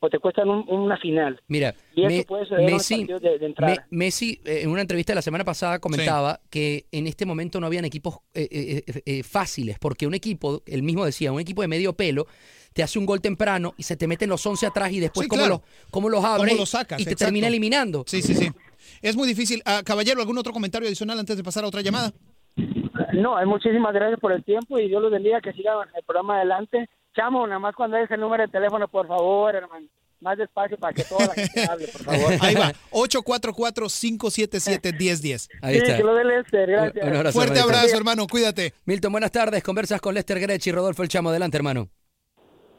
[0.00, 1.40] o te cuestan un- una final.
[1.48, 3.54] Mira, Y eso Me- puede en los Messi, partidos de, de.
[3.60, 7.58] Me- Messi, eh, en una entrevista de la semana pasada, comentaba que en este momento
[7.60, 11.40] no habían equipos eh, eh, eh, eh, fáciles, porque un equipo, él mismo decía, un
[11.40, 12.26] equipo de medio pelo,
[12.74, 15.28] te hace un gol temprano y se te meten los 11 atrás y después Sí,
[15.28, 15.62] cómo, claro.
[15.64, 17.00] los, cómo los abre ¿Cómo los sacas?
[17.00, 17.26] y te Exacto.
[17.26, 18.04] termina eliminando.
[18.06, 18.50] Sí, sí, sí.
[19.00, 19.62] Es muy difícil.
[19.64, 22.12] Ah, caballero, ¿algún otro comentario adicional antes de pasar a otra llamada?
[23.12, 26.36] No, hay muchísimas gracias por el tiempo y Dios los bendiga, que sigan el programa
[26.36, 26.88] adelante.
[27.14, 29.86] Chamo, nada más cuando des el número de teléfono, por favor, hermano.
[30.20, 32.32] Más despacio para que toda la gente hable, por favor.
[32.40, 32.72] Ahí va.
[32.92, 35.48] 844-577-1010.
[35.62, 35.96] Ahí sí, está.
[35.96, 37.04] que lo dé Lester, gracias.
[37.04, 37.78] Un- un abrazo, Fuerte hermanito.
[37.78, 38.26] abrazo, hermano.
[38.26, 38.72] Cuídate.
[38.86, 39.62] Milton, buenas tardes.
[39.62, 41.30] Conversas con Lester Grech y Rodolfo El Chamo.
[41.30, 41.88] Adelante, hermano.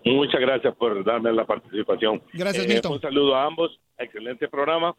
[0.06, 2.21] Muchas gracias por darme la participación.
[2.34, 2.93] Gracias, Eh, Milton.
[2.93, 3.80] Un saludo a ambos.
[3.98, 4.95] Excelente programa.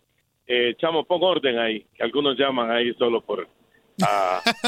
[0.47, 3.49] Eh, Chamo, pon orden ahí, que algunos llaman ahí solo por,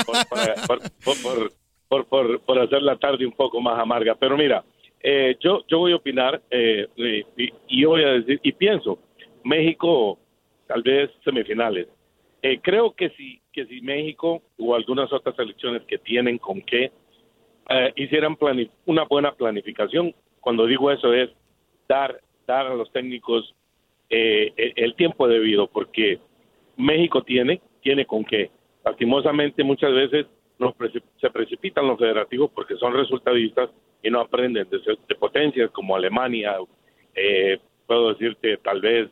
[0.06, 0.80] por, para- por,
[1.22, 1.52] por,
[1.88, 4.14] por, por, por- hacer la tarde un poco más amarga.
[4.14, 4.64] Pero mira,
[5.02, 6.86] eh, yo, yo voy a opinar eh,
[7.36, 8.98] y, y voy a decir, y pienso,
[9.44, 10.18] México
[10.66, 11.88] tal vez semifinales.
[12.42, 16.92] Eh, creo que si, que si México o algunas otras selecciones que tienen con qué
[17.70, 18.36] eh, hicieran
[18.86, 21.30] una buena planificación, cuando digo eso es
[21.88, 23.54] dar, dar a los técnicos
[24.10, 26.18] eh, el, el tiempo debido, porque
[26.76, 28.50] México tiene, tiene con qué.
[28.84, 30.26] Lastimosamente muchas veces
[30.58, 33.70] nos preci- se precipitan los federativos porque son resultadistas
[34.02, 36.56] y no aprenden de, ser- de potencias como Alemania,
[37.14, 39.08] eh, puedo decirte tal vez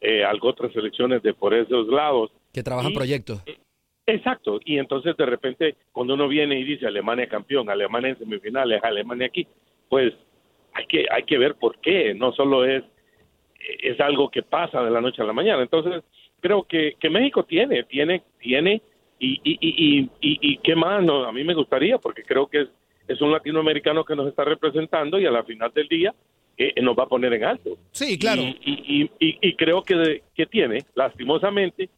[0.00, 2.30] eh, algo otras selecciones de por esos lados.
[2.52, 3.42] Que trabajan Y- proyectos.
[4.06, 8.82] Exacto, y entonces de repente cuando uno viene y dice Alemania campeón, Alemania en semifinales,
[8.82, 9.46] Alemania aquí,
[9.90, 10.14] pues
[10.72, 12.82] hay que hay que ver por qué, no solo es
[13.82, 15.60] es algo que pasa de la noche a la mañana.
[15.62, 16.02] Entonces
[16.40, 18.80] creo que, que México tiene, tiene, tiene
[19.18, 22.46] y y, y, y, y- y qué más, no, a mí me gustaría porque creo
[22.46, 22.68] que es,
[23.08, 26.14] es un latinoamericano que nos está representando y a la final del día
[26.56, 27.76] eh, nos va a poner en alto.
[27.92, 28.42] Sí, claro.
[28.42, 31.88] Y, y, y- y- y creo que, que tiene, lastimosamente,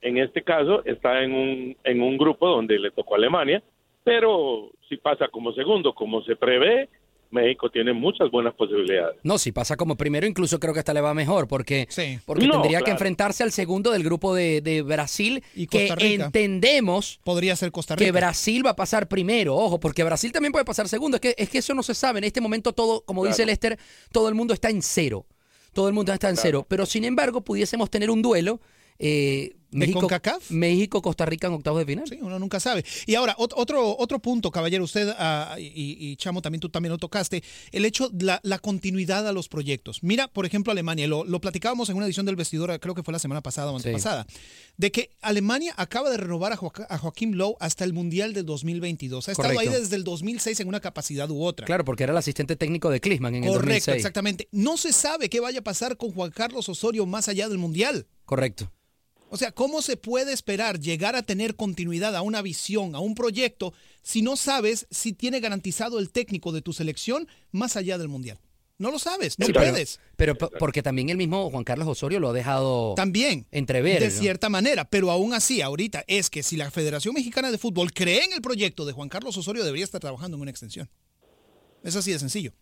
[0.00, 3.62] en este caso está en un, en un grupo donde le tocó a Alemania,
[4.04, 6.88] pero si pasa como segundo, como se prevé,
[7.30, 9.16] México tiene muchas buenas posibilidades.
[9.22, 11.86] No, si pasa como primero, incluso creo que hasta le va mejor, porque,
[12.24, 15.94] porque No, tendría que enfrentarse al segundo del grupo de, de Brasil, Y que Costa
[15.96, 16.24] Rica.
[16.24, 18.04] entendemos Podría ser Costa Rica.
[18.06, 21.34] que Brasil va a pasar primero, ojo, porque Brasil también puede pasar segundo, es que,
[21.36, 23.44] es que eso no se sabe, en este momento todo, como dice.
[23.46, 23.78] Lester,
[24.10, 25.26] todo el mundo está en cero,
[25.72, 28.60] todo el mundo está en cero, pero sin embargo pudiésemos tener un duelo,
[28.98, 30.50] eh, México, CONCACAF?
[30.50, 32.06] México, Costa Rica en octavos de final.
[32.08, 32.84] Sí, uno nunca sabe.
[33.06, 36.90] Y ahora, ot- otro, otro punto, caballero, usted ah, y, y Chamo también tú también
[36.92, 40.02] lo tocaste, el hecho, la, la continuidad a los proyectos.
[40.02, 43.12] Mira, por ejemplo, Alemania, lo, lo platicábamos en una edición del vestidor, creo que fue
[43.12, 43.88] la semana pasada o Sí.
[43.88, 44.26] antepasada,
[44.76, 48.46] de que Alemania acaba de renovar a, Joaquín, a Joaquín Lowe hasta el Mundial del
[48.46, 49.28] 2022.
[49.28, 49.80] Ha estado ahí Correcto.
[49.80, 51.66] desde el 2006 en una capacidad u otra.
[51.66, 53.96] Claro, porque era el asistente técnico de Klinsmann en el Correcto, 2006.
[53.96, 54.48] exactamente.
[54.52, 58.06] No se sabe qué vaya a pasar con Juan Carlos Osorio más allá del Mundial.
[58.24, 58.72] Correcto.
[59.30, 63.14] O sea, ¿cómo se puede esperar llegar a tener continuidad a una visión, a un
[63.14, 68.08] proyecto, si no sabes si tiene garantizado el técnico de tu selección más allá del
[68.08, 68.38] Mundial?
[68.78, 69.98] No lo sabes, no Sí, puedes.
[70.16, 73.44] Pero, porque también el mismo Juan Carlos Osorio lo ha dejado También.
[73.50, 74.00] entrever.
[74.00, 74.14] de ¿no?
[74.20, 78.24] cierta manera, pero aún así, ahorita es que si la Federación Mexicana de Fútbol cree
[78.24, 80.88] en el proyecto de Juan Carlos Osorio, debería estar trabajando en una extensión.
[81.82, 82.52] Es así de sencillo.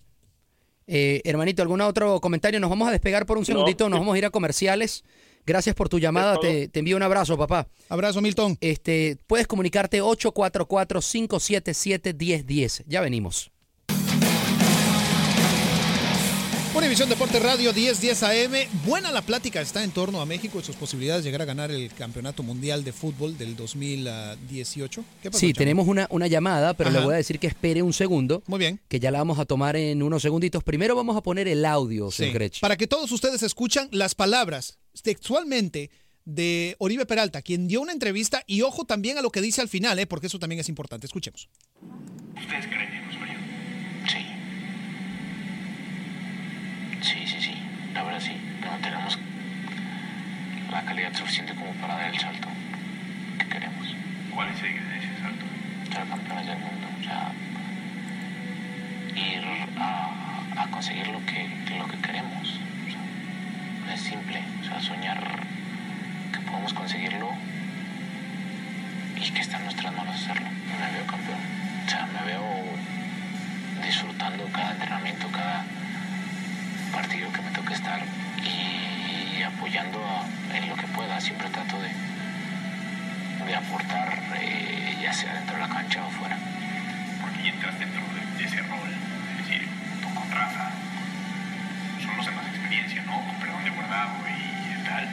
[0.86, 2.60] Eh, hermanito, ¿algún otro comentario?
[2.60, 3.46] Nos vamos a despegar por un No.
[3.46, 5.04] segundito, nos vamos a ir a comerciales.
[5.46, 7.68] Gracias por tu llamada, te, te envío un abrazo, papá.
[7.88, 8.58] Abrazo, Milton.
[8.60, 12.84] Este, puedes comunicarte 844-577-1010.
[12.86, 13.50] Ya venimos.
[16.76, 18.52] Univisión Deporte Radio 1010 AM.
[18.84, 21.70] Buena la plática está en torno a México y sus posibilidades de llegar a ganar
[21.70, 25.04] el Campeonato Mundial de Fútbol del 2018.
[25.22, 25.58] ¿Qué pasó, Sí, chamo?
[25.58, 28.42] tenemos una, una llamada, pero le voy a decir que espere un segundo.
[28.46, 28.78] Muy bien.
[28.88, 30.62] Que ya la vamos a tomar en unos segunditos.
[30.62, 32.60] Primero vamos a poner el audio, Sí, señor Grech.
[32.60, 35.90] Para que todos ustedes escuchan las palabras textualmente
[36.26, 39.68] de Oribe Peralta, quien dio una entrevista y ojo también a lo que dice al
[39.68, 40.06] final, ¿eh?
[40.06, 41.06] porque eso también es importante.
[41.06, 41.48] Escuchemos.
[42.38, 43.38] ¿Ustedes creen en Osorio?
[44.08, 44.18] Sí.
[47.06, 47.54] Sí, sí, sí.
[47.94, 48.36] La verdad sí.
[48.60, 49.16] Pero no tenemos
[50.72, 52.48] la calidad suficiente como para dar el salto
[53.38, 53.94] que queremos.
[54.34, 55.46] ¿Cuál es ese salto?
[55.92, 56.86] Ser campeones del mundo.
[57.00, 57.30] O sea,
[59.14, 59.44] ir
[59.78, 62.58] a, a conseguir lo que, lo que queremos.
[62.88, 64.42] O sea, es simple.
[64.62, 65.22] O sea, soñar
[66.32, 67.30] que podemos conseguirlo
[69.14, 70.48] y que está en nuestras manos hacerlo.
[70.50, 71.38] Me veo campeón.
[71.86, 72.44] O sea, me veo
[73.86, 75.64] disfrutando cada entrenamiento, cada
[76.96, 78.00] partido que me toque estar
[78.42, 81.20] y apoyando a- en lo que pueda.
[81.20, 81.90] Siempre trato de,
[83.46, 86.38] de aportar, eh, ya sea dentro de la cancha o fuera.
[87.20, 88.02] porque ya entras dentro
[88.38, 88.90] de, ese rol.
[89.32, 89.68] Es decir,
[90.02, 90.70] tú con Rafa,
[92.02, 93.20] son los más experiencia, ¿no?
[93.26, 94.12] Con perdón de guardado
[94.88, 95.04] tal.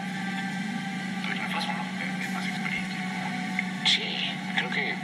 [1.23, 2.99] Tú y Rafa son los de, de más experiencia.
[3.85, 4.95] Sí, creo que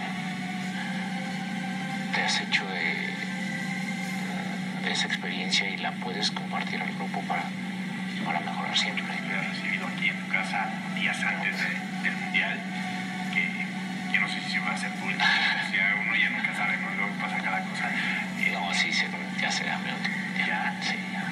[2.14, 2.86] te has hecho de,
[4.86, 7.44] de esa experiencia y la puedes compartir al grupo para,
[8.26, 9.04] para mejorar siempre.
[9.04, 12.60] Me has recibido aquí en tu casa días antes de- del Mundial,
[13.34, 15.22] que, que no sé si se va a hacer público.
[15.72, 16.90] Sea, uno ya nunca sabe, ¿no?
[16.96, 17.90] Luego pasa cada cosa.
[18.54, 19.06] No, sí, se,
[19.42, 20.16] ya será mi último.
[20.48, 21.24] Ya, sí, ya.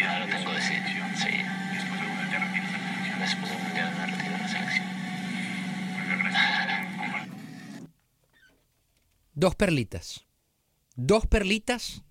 [0.00, 1.04] Ya lo tengo decidido.
[1.16, 1.42] Sí.
[1.72, 3.18] Después del Mundial te retiras de la selección.
[3.20, 4.86] Después del Mundial me retiro de la selección.
[9.34, 10.26] Dos perlitas.
[10.96, 12.02] Dos perlitas.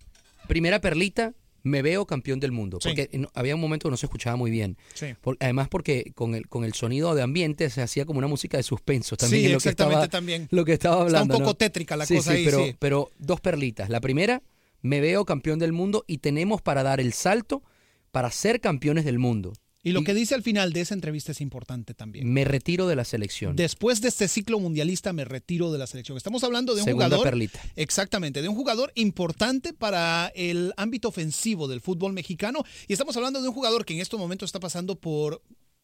[0.47, 2.79] Primera perlita, me veo campeón del mundo.
[2.81, 2.89] Sí.
[2.89, 4.77] Porque había un momento que no se escuchaba muy bien.
[4.93, 5.07] Sí.
[5.21, 8.57] Por- además porque con el, con el sonido de ambiente se hacía como una música
[8.57, 9.41] de suspenso también.
[9.41, 10.47] Sí, en lo que exactamente, estaba, también.
[10.51, 11.33] Lo que estaba Está un hablando.
[11.35, 11.53] poco ¿no?
[11.55, 12.75] tétrica la cosa ahí, pero, sí.
[12.79, 13.89] pero dos perlitas.
[13.89, 14.41] La primera,
[14.81, 17.63] me veo campeón del mundo y tenemos para dar el salto
[18.11, 19.53] para ser campeones del mundo.
[19.81, 22.31] Y lo que dice al final de esa entrevista es importante también.
[22.31, 23.55] Me retiro de la selección.
[23.55, 26.17] Después de este ciclo mundialista me retiro de la selección.
[26.17, 27.59] Estamos hablando de un Segunda jugador perlita.
[27.77, 33.41] exactamente, de un jugador importante para el ámbito ofensivo del fútbol mexicano y estamos hablando
[33.41, 35.41] de un jugador que en estos momentos está pasando por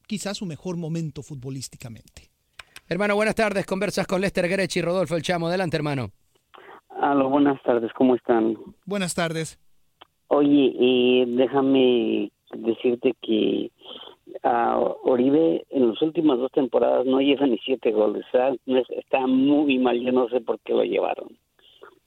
[0.08, 2.30] quizás su mejor momento futbolísticamente.
[2.90, 3.66] Hermano, buenas tardes.
[3.66, 5.48] Conversas con Lester Grech y Rodolfo El Chamo.
[5.48, 6.12] Adelante, hermano.
[7.02, 8.58] Aló, buenas tardes, ¿cómo están?
[8.86, 9.58] Buenas tardes.
[10.28, 13.72] Oye, eh, déjame decirte que
[14.44, 18.60] a Oribe en las últimas dos temporadas no lleva ni siete goles, ¿sabes?
[18.66, 21.38] No es- está muy mal, yo no sé por qué lo llevaron.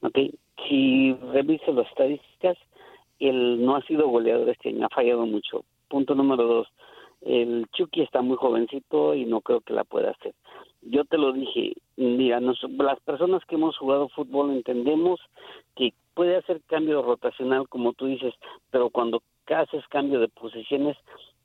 [0.01, 0.17] ¿Ok?
[0.67, 2.57] Si reviso las estadísticas,
[3.19, 5.63] él no ha sido goleador este año, ha fallado mucho.
[5.87, 6.67] Punto número dos,
[7.21, 10.33] el Chucky está muy jovencito y no creo que la pueda hacer.
[10.81, 15.19] Yo te lo dije, mira, nos- las personas que hemos jugado fútbol entendemos
[15.75, 18.33] que puede hacer cambio rotacional, como tú dices,
[18.71, 20.95] pero cuando haces cambio de posiciones,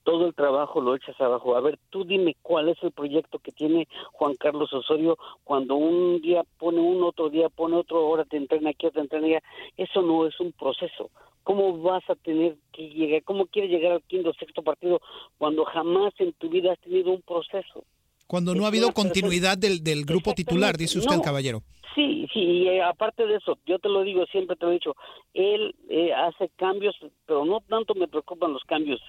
[0.04, 1.56] todo el trabajo lo echas abajo.
[1.56, 6.20] A ver, tú dime cuál es el proyecto que tiene Juan Carlos Osorio cuando un
[6.20, 9.42] día pone uno, otro día pone otro, ahora te entrena aquí, te entrena allá.
[9.76, 11.10] Eso no es un proceso.
[11.42, 15.00] ¿Cómo vas a tener que llegar, cómo quieres llegar al quinto o sexto partido
[15.38, 17.84] cuando jamás en tu vida has tenido un proceso?
[18.26, 21.22] Cuando no ha habido continuidad del, del grupo titular, dice usted, No.
[21.22, 21.62] caballero.
[21.94, 24.74] Sí, sí, y eh, aparte de eso, yo te lo digo, siempre te lo he
[24.74, 24.96] dicho,
[25.32, 29.00] él eh, hace cambios, pero no tanto me preocupan los cambios,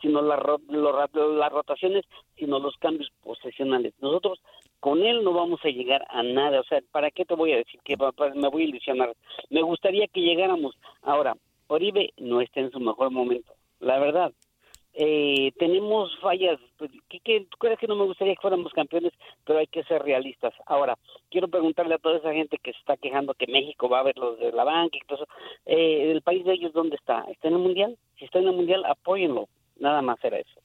[0.00, 0.36] sino la
[0.68, 2.04] lo las rotaciones,
[2.36, 3.94] sino los cambios posesionales.
[4.00, 4.40] Nosotros
[4.80, 7.58] con él no vamos a llegar a nada, o sea, ¿para qué te voy a
[7.58, 7.96] decir que
[8.34, 9.14] me voy a ilusionar?
[9.48, 10.74] Me gustaría que llegáramos.
[11.02, 11.36] Ahora,
[11.68, 14.32] Oribe no está en su mejor momento, la verdad.
[14.94, 19.12] Eh, tenemos fallas, pues, que, que, crees que no me gustaría que fuéramos campeones,
[19.44, 20.52] pero hay que ser realistas.
[20.66, 20.98] Ahora,
[21.30, 24.18] quiero preguntarle a toda esa gente que se está quejando que México va a ver
[24.18, 25.32] los de la banca y todo eso,
[25.66, 27.24] eh, ¿el país de ellos dónde está?
[27.30, 27.96] ¿Está en el Mundial?
[28.18, 29.48] Si está en el Mundial, apóyenlo.
[29.78, 30.60] Nada más era eso.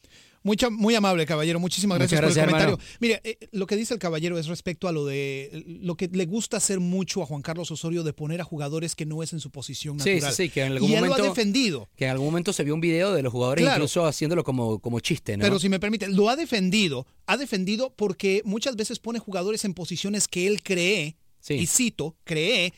[0.48, 1.60] Mucha, muy amable, caballero.
[1.60, 2.80] Muchísimas gracias, por el comentario.
[3.02, 6.26] Mire, eh, lo que dice el caballero es respecto a lo de lo que le
[6.26, 9.42] gusta hacer mucho a Juan Carlos Osorio de poner a jugadores que no es en
[9.42, 10.32] su posición natural.
[10.32, 11.18] sí, sí, que en algún y él momento.
[11.18, 11.90] lo ha defendido.
[11.98, 13.76] Que en algún momento se vio un video de los jugadores Claro.
[13.78, 15.44] incluso haciéndolo como, como chiste, ¿no?
[15.44, 17.06] Pero si me permite, lo ha defendido.
[17.26, 21.18] Ha defendido porque muchas veces pone jugadores en posiciones que él cree,
[21.50, 22.74] y cito, cree,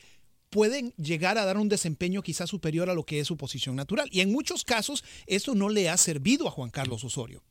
[0.50, 4.10] pueden llegar a dar un desempeño quizás superior a lo que es su posición natural.
[4.12, 7.44] Y en muchos casos eso no le ha servido a Juan Carlos Osorio.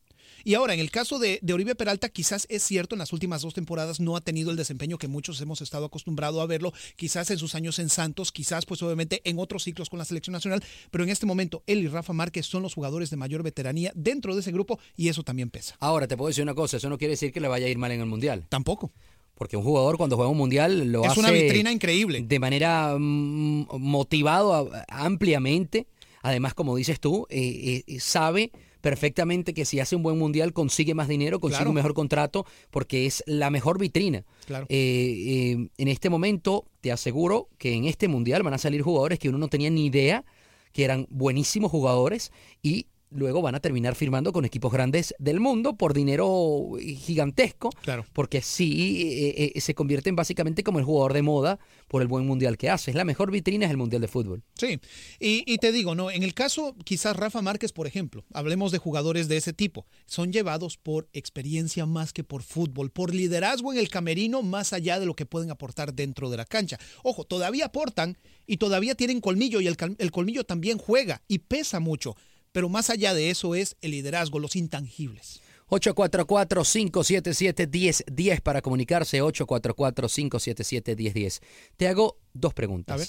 [0.44, 3.42] Y ahora, en el caso de, de Oribe Peralta, quizás es cierto, en las últimas
[3.42, 7.30] dos temporadas no ha tenido el desempeño que muchos hemos estado acostumbrados a verlo, quizás
[7.30, 10.62] en sus años en Santos, quizás pues obviamente en otros ciclos con la selección nacional,
[10.90, 14.34] pero en este momento él y Rafa Márquez son los jugadores de mayor veteranía dentro
[14.34, 15.76] de ese grupo y eso también pesa.
[15.80, 17.78] Ahora, te puedo decir una cosa, eso no quiere decir que le vaya a ir
[17.78, 18.46] mal en el Mundial.
[18.48, 18.92] Tampoco.
[19.34, 21.20] Porque un jugador cuando juega un Mundial lo Es hace...
[21.20, 22.22] una vitrina increíble.
[22.22, 25.86] De manera mm, motivado ampliamente.
[26.22, 30.94] Además, como dices tú, eh, eh, sabe perfectamente que si hace un buen mundial consigue
[30.94, 31.70] más dinero, consigue Claro.
[31.70, 34.24] un mejor contrato, porque es la mejor vitrina.
[34.46, 34.66] Claro.
[34.68, 39.18] Eh, eh, en este momento, te aseguro que en este mundial van a salir jugadores
[39.18, 40.24] que uno no tenía ni idea
[40.72, 42.30] que eran buenísimos jugadores
[42.62, 48.04] y luego van a terminar firmando con equipos grandes del mundo por dinero gigantesco, Claro.
[48.12, 52.26] porque sí eh, eh, se convierten básicamente como el jugador de moda por el buen
[52.26, 52.90] mundial que hace.
[52.90, 54.42] Es la mejor vitrina es el mundial de fútbol.
[54.54, 54.78] Sí,
[55.18, 56.10] y, y te digo, ¿no?
[56.10, 60.32] En el caso, quizás Rafa Márquez, por ejemplo, hablemos de jugadores de ese tipo, son
[60.32, 65.06] llevados por experiencia más que por fútbol, por liderazgo en el camerino más allá de
[65.06, 66.78] lo que pueden aportar dentro de la cancha.
[67.02, 71.80] Ojo, todavía aportan y todavía tienen colmillo y el, el colmillo también juega y pesa
[71.80, 72.16] mucho,
[72.58, 75.40] pero más allá de eso es el liderazgo, los intangibles.
[75.68, 81.40] 844-577-1010 para comunicarse, 844-577-1010.
[81.76, 82.94] Te hago dos preguntas.
[82.94, 83.06] A ver.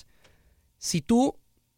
[0.77, 1.35] Si tú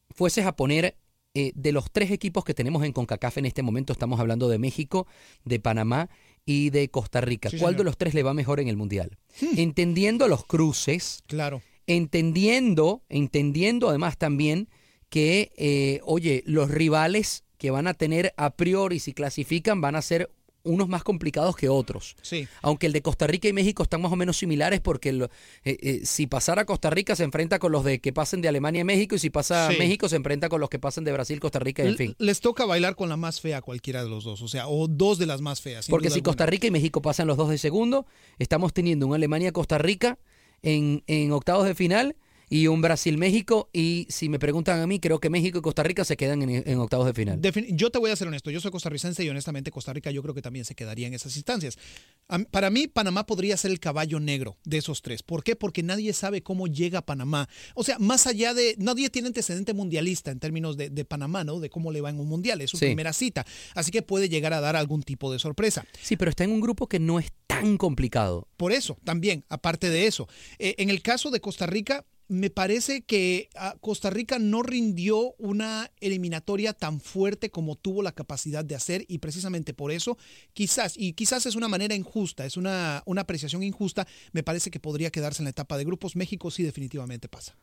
[0.09, 0.97] fueses a poner
[1.33, 4.59] eh, de los tres equipos que tenemos en CONCACAF en este momento, estamos hablando de
[4.59, 5.07] México,
[5.45, 6.09] de Panamá
[6.45, 9.17] y de Costa Rica, Sí, ¿cuál de los tres le va mejor en el Mundial?
[9.55, 11.61] Entendiendo los cruces, Claro.
[11.87, 14.67] entendiendo, entendiendo además también
[15.07, 20.01] que, eh, oye, los rivales que van a tener a priori si clasifican van a
[20.01, 20.31] ser
[20.63, 22.15] unos más complicados que otros.
[22.23, 22.47] Sí.
[22.63, 25.27] Aunque el de Costa Rica y México están más o menos similares porque eh,
[25.63, 28.83] eh, si pasara Costa Rica se enfrenta con los de que pasen de Alemania y
[28.83, 29.77] México y si pasa Sí.
[29.77, 32.15] México se enfrenta con los que pasen de Brasil, Costa Rica y en fin.
[32.17, 34.87] Les toca bailar con la más fea a cualquiera de los dos, o sea, o
[34.87, 35.85] dos de las más feas.
[35.87, 36.29] Porque si alguna.
[36.29, 38.07] Costa Rica y México pasan los dos de segundo,
[38.39, 40.17] estamos teniendo un Alemania-Costa Rica
[40.63, 42.15] en, en octavos de final
[42.51, 43.69] y un Brasil-México.
[43.71, 46.67] Y si me preguntan a mí, creo que México y Costa Rica se quedan en,
[46.67, 47.41] en octavos de final.
[47.41, 50.21] Defin- yo te voy a ser honesto, yo soy costarricense y honestamente Costa Rica yo
[50.21, 51.77] creo que también se quedaría en esas instancias.
[52.51, 55.23] Para mí Panamá podría ser el caballo negro de esos tres.
[55.23, 55.55] ¿Por qué?
[55.55, 57.47] Porque nadie sabe cómo llega a Panamá.
[57.73, 61.59] O sea, más allá de, nadie tiene antecedente mundialista en términos de, de Panamá, ¿no?
[61.61, 62.85] De cómo le va en un mundial, es su Sí.
[62.87, 63.45] primera cita.
[63.75, 65.85] Así que puede llegar a dar algún tipo de sorpresa.
[66.01, 68.47] Sí, pero está en un grupo que no es tan complicado.
[68.57, 70.27] Por eso, también, aparte de eso.
[70.59, 75.33] Eh, en el caso de Costa Rica, me parece que ah, Costa Rica no rindió
[75.37, 80.17] una eliminatoria tan fuerte como tuvo la capacidad de hacer y precisamente por eso,
[80.53, 84.79] quizás, y quizás es una manera injusta, es una, una apreciación injusta, me parece que
[84.79, 86.15] podría quedarse en la etapa de grupos.
[86.15, 87.57] México sí definitivamente pasa.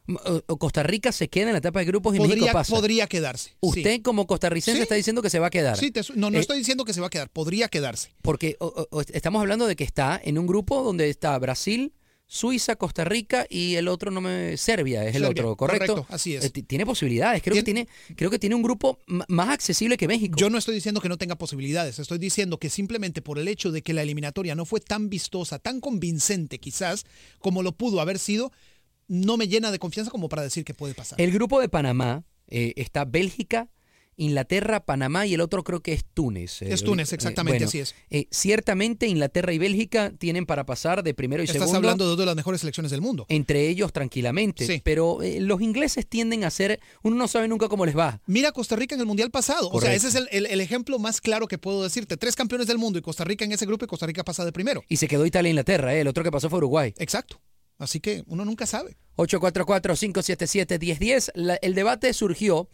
[0.47, 2.75] O- Costa Rica se queda en la etapa de grupos y Podría, México pasa.
[2.75, 3.57] podría quedarse.
[3.61, 4.03] Usted sí.
[4.03, 4.83] como costarricense Sí.
[4.83, 5.79] está diciendo que se va a quedar.
[5.79, 8.11] Sí, te- no, no Eh, estoy diciendo que se va a quedar, podría quedarse.
[8.21, 11.95] Porque o estamos hablando de que está en un grupo donde está Brasil,
[12.31, 15.95] Suiza, Costa Rica y el otro no me Serbia es el Serbia, otro, ¿correcto?
[15.95, 16.45] correcto, así es.
[16.45, 20.07] Eh, ti- tiene posibilidades, creo que tiene creo que tiene un grupo más accesible que
[20.07, 20.37] México.
[20.39, 23.73] Yo no estoy diciendo que no tenga posibilidades, estoy diciendo que simplemente por el hecho
[23.73, 27.07] de que la eliminatoria no fue tan vistosa, tan convincente quizás,
[27.39, 28.53] como lo pudo haber sido,
[29.09, 31.19] no me llena de confianza como para decir que puede pasar.
[31.19, 33.69] El grupo de Panamá eh, está Bélgica,
[34.19, 36.61] Inglaterra, Panamá y el otro creo que es Túnez.
[36.63, 37.95] eh, Es Túnez, eh, exactamente, bueno, así es.
[38.11, 41.77] eh, ciertamente Inglaterra y Bélgica tienen para pasar de primero y Estás segundo.
[41.79, 43.25] hablando de dos de las mejores selecciones del mundo.
[43.29, 44.81] entre ellos tranquilamente, Sí.
[44.85, 48.21] pero los ingleses tienden a ser, uno no sabe nunca cómo les va.
[48.27, 49.71] Mira Costa Rica en el Mundial pasado.
[49.73, 52.17] O sea, ese es el, el- el ejemplo más claro que puedo decirte.
[52.17, 54.53] Tres campeones del mundo y Costa Rica en ese grupo y Costa Rica pasa de
[54.53, 54.83] primero.
[54.89, 56.93] Y se quedó Italia e Inglaterra, eh, el otro que pasó fue Uruguay.
[56.99, 57.41] Exacto.
[57.79, 58.97] Así que uno nunca sabe.
[59.17, 61.31] 844-577-1010.
[61.35, 62.69] La- El debate surgió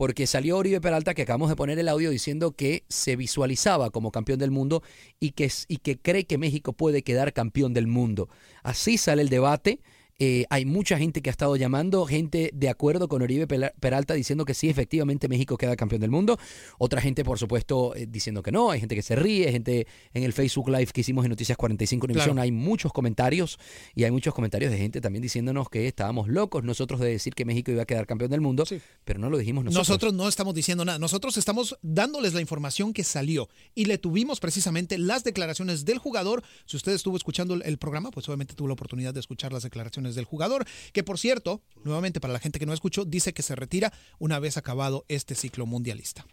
[0.00, 4.10] porque salió Oribe Peralta, que acabamos de poner el audio, diciendo que se visualizaba como
[4.10, 4.82] campeón del mundo
[5.20, 8.30] y que, y que cree que México puede quedar campeón del mundo.
[8.62, 9.82] Así sale el debate.
[10.22, 14.44] Eh, hay mucha gente que ha estado llamando, gente de acuerdo con Oribe Peralta diciendo
[14.44, 16.38] que sí, efectivamente México queda campeón del mundo.
[16.76, 18.70] Otra gente, por supuesto, eh, diciendo que no.
[18.70, 22.04] Hay gente que se ríe, gente en el Facebook Live que hicimos en Noticias 45
[22.04, 22.34] Univisión.
[22.34, 22.42] Claro.
[22.42, 23.58] Hay muchos comentarios
[23.94, 27.46] y hay muchos comentarios de gente también diciéndonos que estábamos locos nosotros de decir que
[27.46, 28.64] México iba a quedar campeón del mundo,
[29.06, 29.88] pero no lo dijimos nosotros.
[29.88, 34.38] Nosotros no estamos diciendo nada, nosotros estamos dándoles la información que salió y le tuvimos
[34.38, 36.42] precisamente las declaraciones del jugador.
[36.66, 40.09] Si usted estuvo escuchando el programa, pues obviamente tuvo la oportunidad de escuchar las declaraciones
[40.14, 43.54] del jugador, que por cierto, nuevamente para la gente que no escuchó, dice que se
[43.56, 46.24] retira una vez acabado este ciclo mundialista.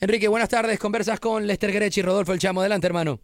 [0.00, 0.78] Enrique, buenas tardes.
[0.78, 2.60] Conversas con Lester Grech y Rodolfo El Chamo.
[2.60, 3.18] Adelante, hermano.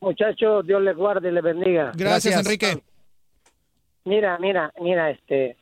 [0.00, 1.92] Muchachos, Dios les guarde y les bendiga.
[1.94, 2.82] Gracias, Enrique.
[4.04, 5.56] Mira, mira, mira, este,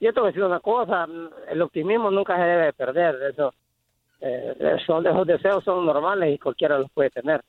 [0.00, 1.06] yo te voy a decir una cosa,
[1.48, 3.54] el optimismo nunca se debe de perder, eso,
[4.20, 7.40] eh, son, esos deseos son normales y cualquiera los puede tener.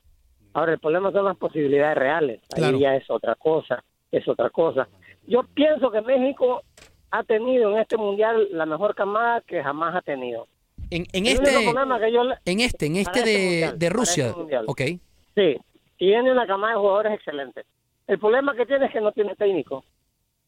[0.54, 2.76] Ahora, el problema son las posibilidades reales, Claro.
[2.76, 4.88] ahí ya es otra cosa, es otra cosa.
[5.26, 6.62] Yo pienso que México
[7.10, 10.46] ha tenido en este mundial la mejor camada que jamás ha tenido.
[10.90, 11.64] En, este,
[12.12, 14.34] yo en este, en este este de, mundial, de para Rusia.
[14.66, 15.00] este.
[15.34, 15.56] Sí,
[15.96, 17.66] tiene una camada de jugadores excelentes.
[18.06, 19.84] El problema que tiene es que no tiene técnico.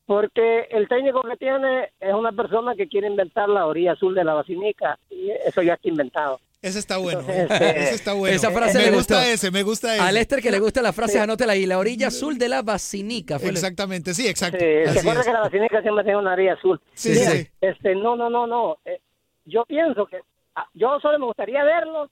[0.06, 4.24] Porque el técnico que tiene es una persona que quiere inventar la orilla azul de
[4.24, 4.98] la vacinica.
[5.10, 6.40] Y eso ya está inventado.
[6.60, 7.20] Ese está bueno.
[7.20, 7.54] Entonces, ¿eh?
[7.70, 8.34] este, Ese está bueno.
[8.36, 9.30] Esa frase me le gusta gustó.
[9.30, 10.02] ese, me gusta ese.
[10.02, 11.66] A Lester que le gusta la frase, anótela ahí.
[11.66, 12.62] La orilla azul de la.
[12.64, 14.58] Fue el- Exactamente, sí, exacto.
[14.58, 15.26] Sí, ¿Se Así acuerda es.
[15.26, 16.80] que la vacinica siempre tiene una orilla azul?
[16.94, 17.48] Sí, Mira, sí.
[17.60, 18.78] Este, no, no, no, no.
[18.84, 19.00] Eh,
[19.44, 20.18] yo pienso que
[20.56, 22.10] ah, yo solo me gustaría verlo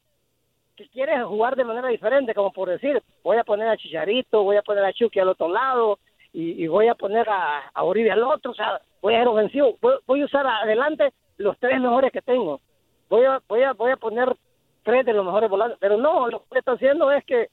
[0.76, 4.56] que quiere jugar de manera diferente, como por decir, voy a poner a Chicharito, voy
[4.56, 5.98] a poner a Chucky al otro lado
[6.32, 9.28] y, y voy a poner a, a Uribe al otro, o sea, voy a ser
[9.28, 12.60] ofensivo, voy, voy a usar adelante los tres mejores que tengo.
[13.08, 14.34] Voy a, voy a, voy a poner
[14.82, 17.48] tres de los mejores volantes, pero no, lo que está haciendo es que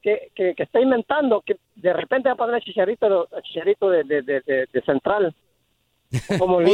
[0.00, 3.90] que, que, que está inventando que de repente va a poner a Chicharito, a Chicharito
[3.90, 5.34] de, de, de, de- de central.
[6.38, 6.66] Como de,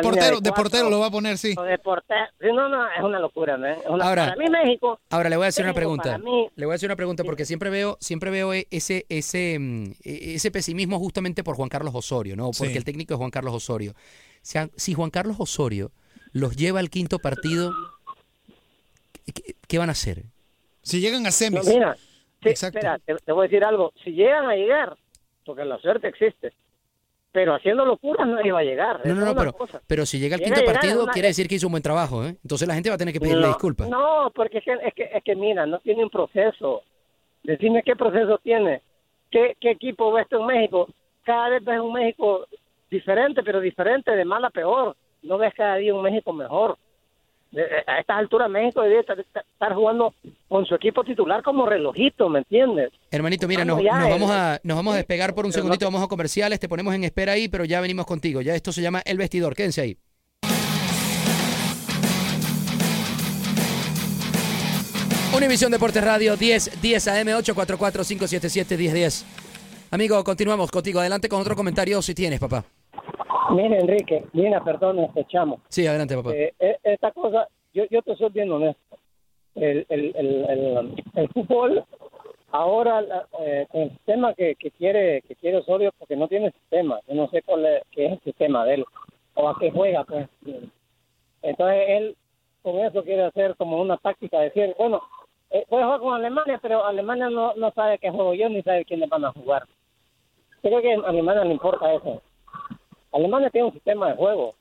[0.00, 1.52] portero, de portero lo va a poner, sí.
[1.58, 2.26] O de portero.
[2.54, 3.66] No, no, es una locura, ¿no?
[3.66, 5.00] Es una- Ahora- para mí México...
[5.10, 6.16] Ahora le voy a hacer una pregunta.
[6.18, 9.58] mí- Le voy a hacer una pregunta porque siempre veo, siempre veo e- ese, ese,
[9.58, 12.44] mm, e- ese pesimismo justamente por Juan Carlos Osorio, ¿no?
[12.56, 12.78] Porque Sí.
[12.78, 13.92] el técnico es Juan Carlos Osorio.
[14.42, 15.90] Si Juan Carlos Osorio
[16.32, 17.72] los lleva al quinto partido,
[19.34, 20.24] ¿qué, qué van a hacer?
[20.82, 21.66] Si llegan a No, semis.
[21.68, 21.96] mira,
[22.42, 23.92] sí, espera, te, te voy a decir algo.
[24.04, 24.96] Si llegan a llegar,
[25.44, 26.52] porque la suerte existe,
[27.32, 29.00] pero haciendo locuras no iba a llegar.
[29.06, 29.80] No, no, no, pero, cosa.
[29.86, 32.36] pero si llega al quinto partido, una- quiere decir que hizo un buen trabajo, ¿eh?
[32.42, 33.88] Entonces la gente va a tener que pedirle no, disculpas.
[33.88, 36.82] No, porque es que, es que, es que mira, no tiene un proceso.
[37.42, 38.82] Decime qué proceso tiene.
[39.30, 40.88] ¿Qué, qué equipo ves tú en México?
[41.24, 42.46] Cada vez ves un México
[42.90, 44.96] diferente, pero diferente de mal a peor.
[45.22, 46.76] No ves cada día un México mejor.
[47.50, 50.14] De- A estas alturas México debe estar, jugando
[50.48, 52.90] con su equipo titular como relojito, ¿me entiendes?
[53.10, 54.10] Hermanito, mira, nos, Vamos ya, nos eh.
[54.12, 57.04] vamos a, nos vamos a despegar por un segundito, vamos a comerciales, te ponemos en
[57.04, 58.40] espera ahí, pero ya venimos contigo.
[58.40, 59.96] Ya esto se llama El Vestidor, quédense ahí.
[65.36, 69.24] Univisión Deportes Radio 10 10 AM 844 577 1010.
[69.92, 71.00] Amigo, continuamos contigo.
[71.00, 72.64] Adelante con otro comentario si tienes, papá.
[73.50, 75.60] Mire, Enrique, Lina, perdón, este chamo.
[75.68, 76.34] Sí, adelante, papá.
[76.34, 78.98] Eh, eh, esta cosa, yo, yo te soy bien honesto.
[79.54, 81.84] El, el, el, el, el fútbol,
[82.52, 83.04] ahora,
[83.40, 87.00] eh, con el sistema que, que quiere que quiere Osorio, porque no tiene sistema.
[87.08, 88.84] Yo no sé cuál es, qué es el sistema de él,
[89.34, 90.28] o a qué juega, pues.
[91.42, 92.16] Entonces, él
[92.62, 95.02] con eso quiere hacer como una táctica, decir, bueno,
[95.50, 98.84] eh, puede jugar con Alemania, pero Alemania no, no sabe qué juego yo, ni sabe
[98.84, 99.64] quiénes van a jugar.
[100.62, 102.22] Creo que a Alemania le importa eso.
[103.12, 104.54] Alemania tiene un sistema de juego.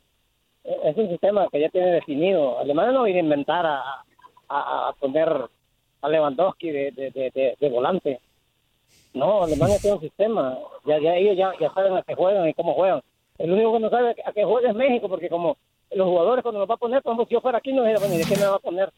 [0.64, 2.60] Eh, Es un sistema que ya tiene definido.
[2.60, 3.82] Alemania no viene a inventar a,
[4.48, 5.30] a, a poner
[6.02, 8.20] a Lewandowski de, de, de, volante.
[9.14, 10.58] No, Alemania tiene un sistema.
[10.86, 13.02] Ya, ya ellos ya, ya saben a qué juegan y cómo juegan.
[13.38, 15.58] El único que no sabe a qué juega es México, porque como
[15.92, 18.16] los jugadores cuando nos va a poner, como si yo fuera aquí, no diría, bueno,
[18.16, 18.90] ¿y de qué me va a poner?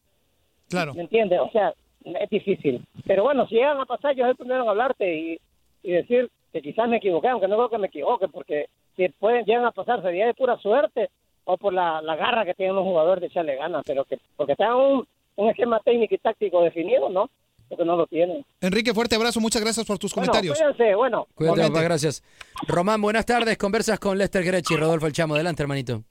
[0.69, 0.93] Claro.
[0.93, 1.39] ¿Me entiendes?
[1.39, 1.73] O sea,
[2.03, 2.83] es difícil.
[3.05, 5.39] Pero bueno, si llegan a pasar, yo soy el primero en hablarte y,
[5.83, 9.45] y decir que quizás me equivoqué, aunque no creo que me equivoque, porque si pueden,
[9.45, 11.09] llegan a pasar, sería de pura suerte
[11.45, 14.55] o por la, la garra que tienen los jugadores de echarle ganas, pero que porque
[14.55, 17.29] tengan un, un esquema técnico y táctico definido, ¿no?
[17.69, 18.45] Porque no lo tienen.
[18.59, 20.57] Enrique, fuerte abrazo, muchas gracias por tus Bueno, comentarios.
[20.59, 21.25] cuídense, bueno.
[21.33, 22.21] Cuídate, papá, gracias.
[22.67, 23.57] Román, buenas tardes.
[23.57, 25.35] Conversas con Lester Grechi y Rodolfo El Chamo.
[25.35, 26.03] Adelante, hermanito.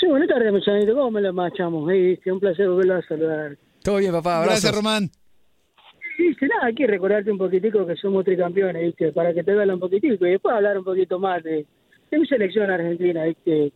[0.00, 0.86] Sí, buenas tardes, muchachos.
[0.94, 1.88] ¿Cómo me lo machamos?
[1.92, 3.56] Hey, un placer volverlo a saludar.
[3.82, 4.38] Todo bien, papá.
[4.38, 4.62] Abrazos.
[4.62, 5.10] Gracias, Román.
[6.18, 9.12] Viste, nada, hay que recordarte un poquitico que somos tricampeones, ¿viste?
[9.12, 11.66] Para que te vean un poquitico y después hablar un poquito más de,
[12.10, 13.72] de mi selección argentina, ¿viste?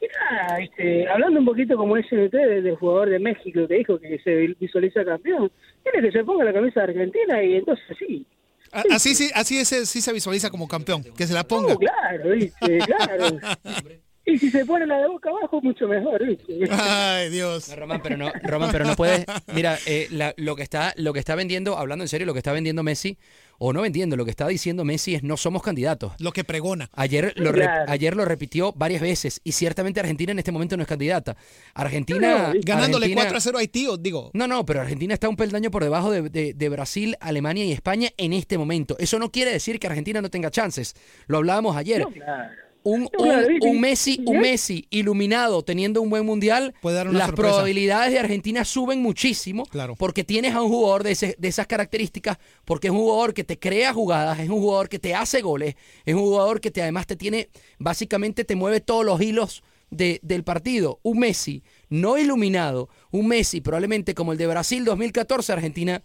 [0.00, 1.06] Y nada, ¿viste?
[1.08, 5.04] Hablando un poquito como ese de- del jugador de México que dijo que se visualiza
[5.04, 5.50] campeón,
[5.82, 8.26] tiene que se ponga la camisa de Argentina y entonces sí.
[8.72, 11.74] A- Así, sí, así es, sí se visualiza como campeón, que se la ponga.
[11.74, 12.78] No, claro, ¿viste?
[12.86, 13.26] Claro.
[14.24, 16.60] Y si se pone la de boca abajo, mucho mejor, ¿viste?
[16.70, 17.68] Ay, Dios.
[17.68, 19.24] No, Román, pero no, Román, pero no puedes.
[19.52, 22.38] Mira, eh, la- lo que está, lo que está vendiendo, hablando en serio, lo que
[22.38, 23.18] está vendiendo Messi,
[23.58, 26.12] o no vendiendo, lo que está diciendo Messi es no somos candidatos.
[26.20, 26.88] Lo que pregona.
[26.94, 30.82] Ayer lo, re- ayer lo repitió varias veces y ciertamente Argentina en este momento no
[30.84, 31.36] es candidata.
[31.74, 32.52] Argentina.
[32.64, 34.30] Ganándole Argentina- 4 a 0 a Haití, os digo.
[34.34, 37.72] No, no, pero Argentina está un peldaño por debajo de, de- de Brasil, Alemania y
[37.72, 38.96] España en este momento.
[38.98, 40.94] Eso no quiere decir que Argentina no tenga chances.
[41.26, 42.04] Lo hablábamos ayer.
[42.12, 42.52] Claro,
[42.84, 43.08] un-
[43.48, 43.68] ¿viste?
[43.68, 44.40] un Messi, un.
[44.40, 46.74] Messi iluminado teniendo un buen mundial,
[47.10, 47.50] una las sorpresa.
[47.52, 49.64] probabilidades de Argentina suben muchísimo
[49.96, 53.44] porque tienes a un jugador de, ese- de esas características, porque es un jugador que
[53.44, 56.82] te crea jugadas, es un jugador que te hace goles, es un jugador que te,
[56.82, 60.98] además te tiene, básicamente te mueve todos los hilos de- del partido.
[61.02, 66.02] Un Messi no iluminado, un Messi probablemente como el de Brasil 2014, Argentina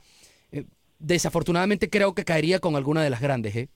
[0.51, 0.65] eh,
[0.99, 3.55] desafortunadamente creo que caería con alguna de las grandes.
[3.55, 3.69] ¿eh?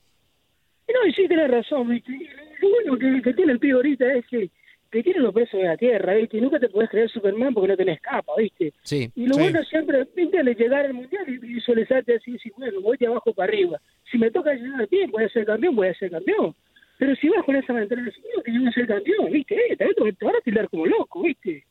[1.02, 2.12] No, y sí, tenés razón, ¿viste?
[2.60, 4.50] Lo bueno que, que tiene el pibe ahorita es que,
[4.92, 6.38] que tiene los pesos de la tierra, ¿viste?
[6.38, 8.74] Y nunca te podés creer Superman porque no tenés capa, ¿viste?
[8.84, 9.10] Sí.
[9.16, 10.40] Y lo bueno siempre, ¿viste?
[10.40, 13.80] Es llegar al mundial y visualizarte así, si bueno, voy de abajo para arriba.
[14.12, 16.56] Si me toca llegar bien, voy a ser campeón, voy a ser campeón.
[17.00, 18.12] Pero si vas con esa mentalidad,
[18.46, 19.56] que yo voy a ser campeón, ¿viste?
[19.56, 21.64] Eh, también te, van a tirar como loco, ¿viste?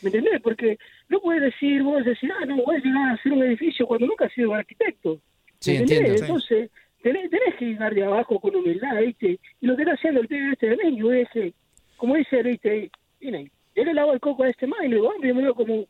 [0.00, 0.40] ¿Me entendés?
[0.40, 0.78] Porque
[1.08, 4.06] no puedes decir, vos decir, ah, no, voy a llegar a hacer un edificio cuando
[4.06, 5.20] nunca has sido un arquitecto.
[5.58, 6.20] Sí, ¿Me entendés?
[6.22, 6.40] entiendo.
[6.40, 6.70] Sí.
[7.02, 9.38] Tenés, tenés que llegar de abajo con humildad, ¿viste?
[9.60, 11.52] Y lo que está haciendo el pibe este de México es que,
[11.96, 12.90] como dice, ¿viste?
[13.20, 15.42] Miren, yo le lavo el coco a este man y le digo, hombre, yo me
[15.42, 15.86] veo como,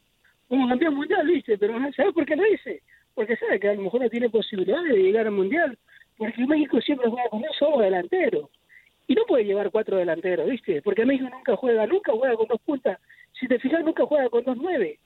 [0.49, 1.57] como campeón mundial, ¿viste?
[1.57, 2.83] Pero ¿sabes por qué lo dice?
[3.15, 5.79] Porque sabe que a lo mejor no tiene posibilidades de llegar al mundial.
[6.17, 8.51] Porque México siempre juega con un solo delantero.
[9.07, 10.83] Y no puede llevar cuatro delanteros, ¿viste?
[10.83, 12.99] Porque México nunca juega, nunca juega con dos puntas.
[13.33, 14.99] Si te fijas, nunca juega con dos nueve.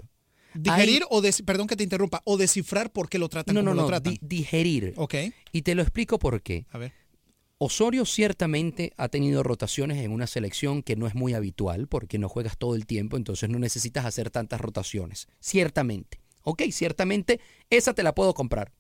[0.58, 3.70] Digerir o, des- perdón que te interrumpa, o descifrar por qué lo tratan no, como
[3.72, 4.14] no, lo no, tratan.
[4.14, 4.93] di- digerir.
[4.97, 5.16] Ok.
[5.51, 6.66] Y te lo explico por qué.
[6.72, 6.93] A ver.
[7.58, 12.28] Osorio ciertamente ha tenido rotaciones en una selección que no es muy habitual porque no
[12.28, 15.28] juegas todo el tiempo, entonces no necesitas hacer tantas rotaciones.
[15.39, 16.20] Ciertamente.
[16.43, 17.39] Ok, ciertamente
[17.70, 18.74] esa te la puedo comprar.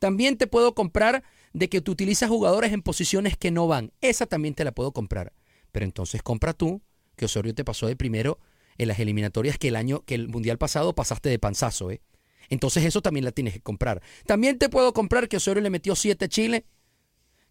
[0.00, 1.22] También te puedo comprar
[1.52, 3.92] de que tú utilizas jugadores en posiciones que no van.
[4.00, 5.32] Esa también te la puedo comprar.
[5.70, 6.82] Pero entonces compra tú
[7.16, 8.40] que Osorio te pasó de primero
[8.78, 12.00] en las eliminatorias que el año, que el mundial pasado pasaste de panzazo, ¿eh?
[12.50, 14.02] Entonces eso también la tienes que comprar.
[14.26, 16.66] También te puedo comprar que Osorio le metió 7 a Chile,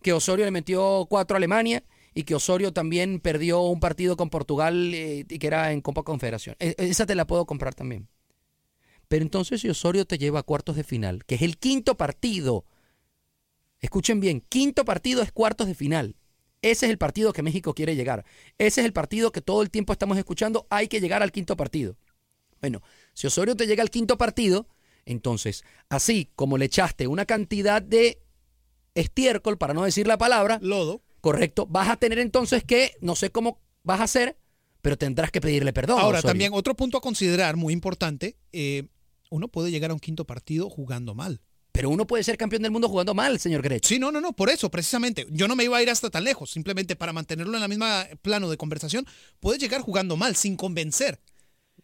[0.01, 4.29] que Osorio le metió 4 a Alemania y que Osorio también perdió un partido con
[4.29, 6.55] Portugal eh, y que era en Copa Confederación.
[6.59, 8.07] E- Esa te la puedo comprar también.
[9.07, 12.65] Pero entonces si Osorio te lleva a cuartos de final, que es el quinto partido,
[13.79, 16.15] escuchen bien, quinto partido es cuartos de final.
[16.63, 18.25] Ese es el partido que México quiere llegar.
[18.57, 21.55] Ese es el partido que todo el tiempo estamos escuchando, hay que llegar al quinto
[21.57, 21.97] partido.
[22.61, 22.81] Bueno,
[23.13, 24.67] si Osorio te llega al quinto partido,
[25.05, 28.23] entonces, así como le echaste una cantidad de
[28.95, 33.29] estiércol, para no decir la palabra, lodo, correcto, vas a tener entonces que, no sé
[33.29, 34.37] cómo vas a hacer,
[34.81, 35.99] pero tendrás que pedirle perdón.
[35.99, 36.31] Ahora, Osorio.
[36.31, 38.87] también otro punto a considerar muy importante, eh,
[39.29, 41.41] uno puede llegar a un quinto partido jugando mal.
[41.73, 43.83] Pero uno puede ser campeón del mundo jugando mal, señor Grech.
[43.83, 45.25] Sí, no, no, no, por eso, precisamente.
[45.31, 48.05] Yo no me iba a ir hasta tan lejos, simplemente para mantenerlo en la misma
[48.21, 49.05] plano de conversación,
[49.39, 51.19] puedes llegar jugando mal, sin convencer.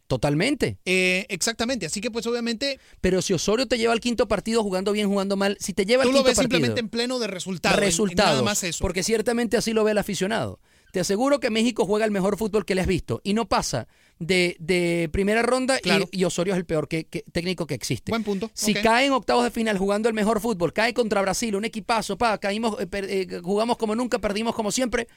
[0.07, 0.79] Totalmente.
[0.85, 4.91] Eh, exactamente, así que pues obviamente Pero si Osorio te lleva al quinto partido jugando
[4.91, 7.19] bien, jugando mal, si te lleva tú al lo quinto ves partido, simplemente en pleno
[7.19, 7.77] de resultados.
[7.77, 8.79] en- en resultados, Nada más eso.
[8.81, 10.59] porque ciertamente así lo ve el aficionado.
[10.91, 13.87] Te aseguro que México juega el mejor fútbol que le has visto y no pasa
[14.19, 16.07] de, de primera ronda y- Claro.
[16.11, 18.11] y, Osorio es el peor que- que- técnico que existe.
[18.11, 18.51] Buen punto.
[18.53, 22.17] Si cae en octavos de final jugando el mejor fútbol, cae contra Brasil, un equipazo,
[22.17, 25.07] pa, caímos, eh, per- eh, jugamos como nunca, perdimos como siempre,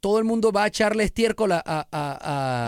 [0.00, 1.86] todo el mundo va a echarle estiércol a, a-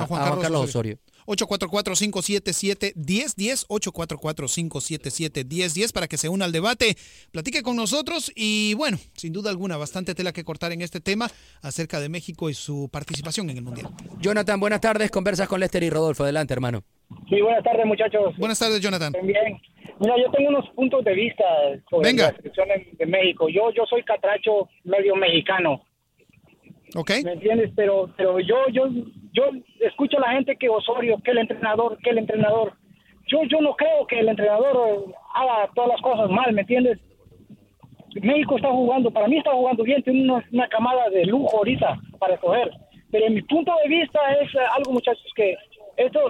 [0.02, 0.68] a- Juan Carlos Osorio.
[0.68, 0.98] Osorio.
[1.28, 6.96] 844-577-1010, 844-577-1010 para que se una al debate,
[7.30, 11.28] platique con nosotros y bueno, sin duda alguna, bastante tela que cortar en este tema
[11.62, 13.88] acerca de México y su participación en el Mundial.
[14.20, 16.82] Jonathan, buenas tardes, conversas con Lester y Rodolfo, adelante hermano.
[17.28, 18.36] Sí, buenas tardes, muchachos.
[18.38, 19.12] Buenas tardes, Jonathan.
[19.22, 19.60] Bien.
[20.00, 21.44] Mira, yo tengo unos puntos de vista
[21.90, 22.30] sobre Venga.
[22.30, 22.68] la selección
[22.98, 23.48] de, México.
[23.48, 25.84] Yo yo soy catracho medio mexicano.
[26.94, 27.10] ¿Ok?
[27.24, 27.72] ¿Me entiendes?
[27.74, 28.88] Pero pero yo yo
[29.38, 32.72] yo escucho a la gente que Osorio, que el entrenador, que el entrenador.
[33.26, 36.98] Yo yo no creo que el entrenador eh, haga todas las cosas mal, ¿me entiendes?
[38.22, 41.98] México está jugando, para mí está jugando bien, tiene una, una camada de lujo ahorita
[42.18, 42.70] para escoger.
[43.10, 45.56] Pero en mi punto de vista es eh, algo, muchachos, que
[45.96, 46.20] esto,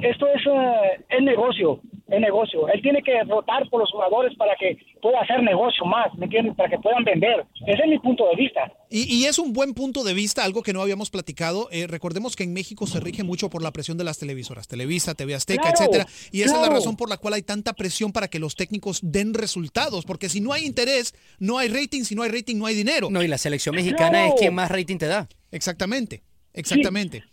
[0.00, 2.68] esto es, eh, es negocio, es negocio.
[2.68, 6.54] Él tiene que rotar por los jugadores para que pueda hacer negocio más, ¿me entiendes?
[6.56, 7.44] Para que puedan vender.
[7.66, 8.72] Ese es mi punto de vista.
[8.90, 11.68] Y, y es un buen punto de vista, algo que no habíamos platicado.
[11.70, 15.14] Eh, recordemos que en México se rige mucho por la presión de las televisoras, Televisa,
[15.14, 16.06] TV Azteca, Claro, etcétera.
[16.32, 19.00] Y esa es la razón por la cual hay tanta presión para que los técnicos
[19.02, 22.66] den resultados, porque si no hay interés, no hay rating, si no hay rating, no
[22.66, 23.08] hay dinero.
[23.10, 24.28] No, y la selección mexicana Claro.
[24.34, 25.28] es quien más rating te da.
[25.52, 26.22] Exactamente,
[26.54, 27.24] exactamente.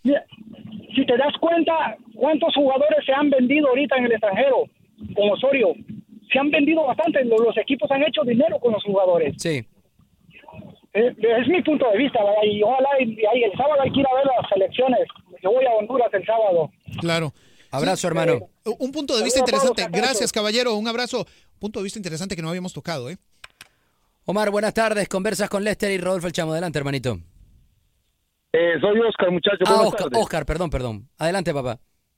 [0.96, 4.66] Si te das cuenta, ¿cuántos jugadores se han vendido ahorita en el extranjero
[5.16, 5.74] con Osorio?
[6.32, 9.36] Se han vendido bastante, los, los equipos han hecho dinero con los jugadores.
[9.38, 9.66] Sí.
[10.94, 12.44] Eh, es mi punto de vista, ¿verdad?
[12.44, 15.08] Y ojalá y, y ahí el sábado hay que ir a ver las selecciones.
[15.44, 16.72] Yo voy a Honduras el sábado.
[17.00, 17.34] Claro.
[17.72, 18.40] Abrazo, hermano.
[18.80, 19.86] Un punto de vista interesante.
[19.92, 20.76] Gracias, caballero.
[20.76, 21.26] Un abrazo.
[21.60, 23.18] Punto de vista interesante que no habíamos tocado, ¿eh?
[24.26, 27.20] Omar, buenas tardes, conversas con Lester y Rodolfo el Chamo, adelante hermanito.
[28.58, 29.64] Eh, soy Oscar, muchacho.
[29.66, 30.20] Ah, Buenas Oscar, tardes.
[30.24, 31.10] Oscar, perdón, perdón.
[31.18, 31.78] Adelante, papá.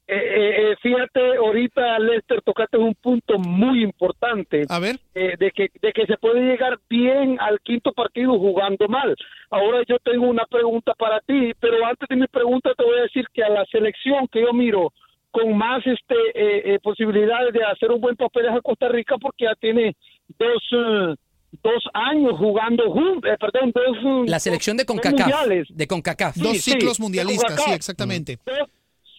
[0.09, 4.65] Eh, eh, eh, fíjate, ahorita, Lester, tocaste un punto muy importante.
[4.69, 4.97] A ver.
[5.13, 9.15] de, que, de que se puede llegar bien al quinto partido jugando mal.
[9.49, 13.03] Ahora yo tengo una pregunta para ti, pero antes de mi pregunta te voy a
[13.03, 14.93] decir que a la selección que yo miro
[15.31, 19.17] con más este eh, eh, posibilidades de hacer un buen papel es a Costa Rica
[19.17, 19.95] porque ya tiene
[20.37, 21.17] dos...
[21.53, 25.29] eh, dos años jugando juntos, perdón, dos eh, La selección de CONCACAF.
[25.69, 26.35] De CONCACAF.
[26.35, 28.37] Sí, Dos ciclos mundialistas, sí, exactamente.
[28.45, 28.69] Dos-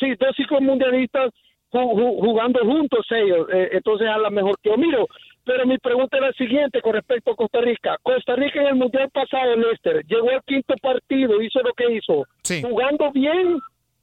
[0.01, 1.31] sí, dos ciclos mundialistas
[1.72, 3.47] ju- ju- jugando juntos ellos.
[3.53, 5.07] Eh, entonces, a lo mejor que yo miro.
[5.45, 7.97] Pero mi pregunta era la siguiente con respecto a Costa Rica.
[8.03, 12.26] Costa Rica en el mundial pasado, Lester, llegó al quinto partido, hizo lo que hizo.
[12.61, 13.55] ¿Jugando bien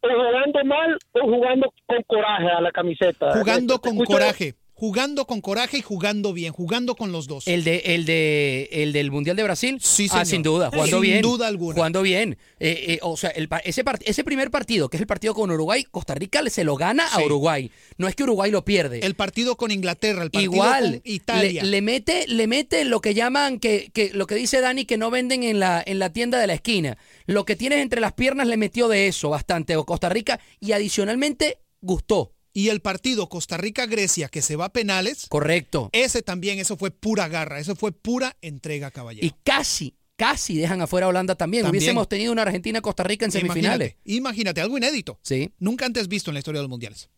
[0.01, 3.31] o jugando mal o jugando con coraje a la camiseta?
[3.37, 4.55] Jugando ¿te con coraje.
[4.77, 6.51] Jugando con coraje y jugando bien.
[6.51, 7.47] Jugando con los dos.
[7.47, 9.77] El de el de el del Mundial de Brasil.
[9.81, 11.21] Sí, Ah, sin duda, jugando Sin bien.
[11.21, 11.75] duda alguna.
[11.75, 12.37] Jugando bien.
[12.59, 15.85] Eh, eh, o sea, el ese, ese primer partido, que es el partido con Uruguay,
[15.89, 17.21] Costa Rica se lo gana a.
[17.23, 17.71] Uruguay.
[17.97, 18.99] No es que Uruguay lo pierde.
[18.99, 21.63] El partido con Inglaterra, el partido Igual, con Italia.
[21.63, 24.97] Le, le mete, le mete lo que llaman, que, que lo que dice Dani, que
[24.97, 26.97] no venden en la, en la tienda de la esquina.
[27.25, 30.73] Lo que tienes entre las piernas le metió de eso bastante a Costa Rica y
[30.73, 32.34] adicionalmente gustó.
[32.57, 35.25] Y el partido Costa Rica-Grecia que se va a penales.
[35.27, 35.89] Correcto.
[35.91, 39.27] Ese también, eso fue pura garra, eso fue pura entrega, caballero.
[39.27, 41.63] Y casi, casi dejan afuera a Holanda también.
[41.63, 41.81] También.
[41.81, 43.97] Hubiésemos tenido una Argentina-Costa Rica en semifinales.
[44.05, 45.19] Imagínate, imagínate, algo inédito.
[45.21, 45.51] Sí.
[45.59, 47.09] Nunca antes visto en la historia de los mundiales.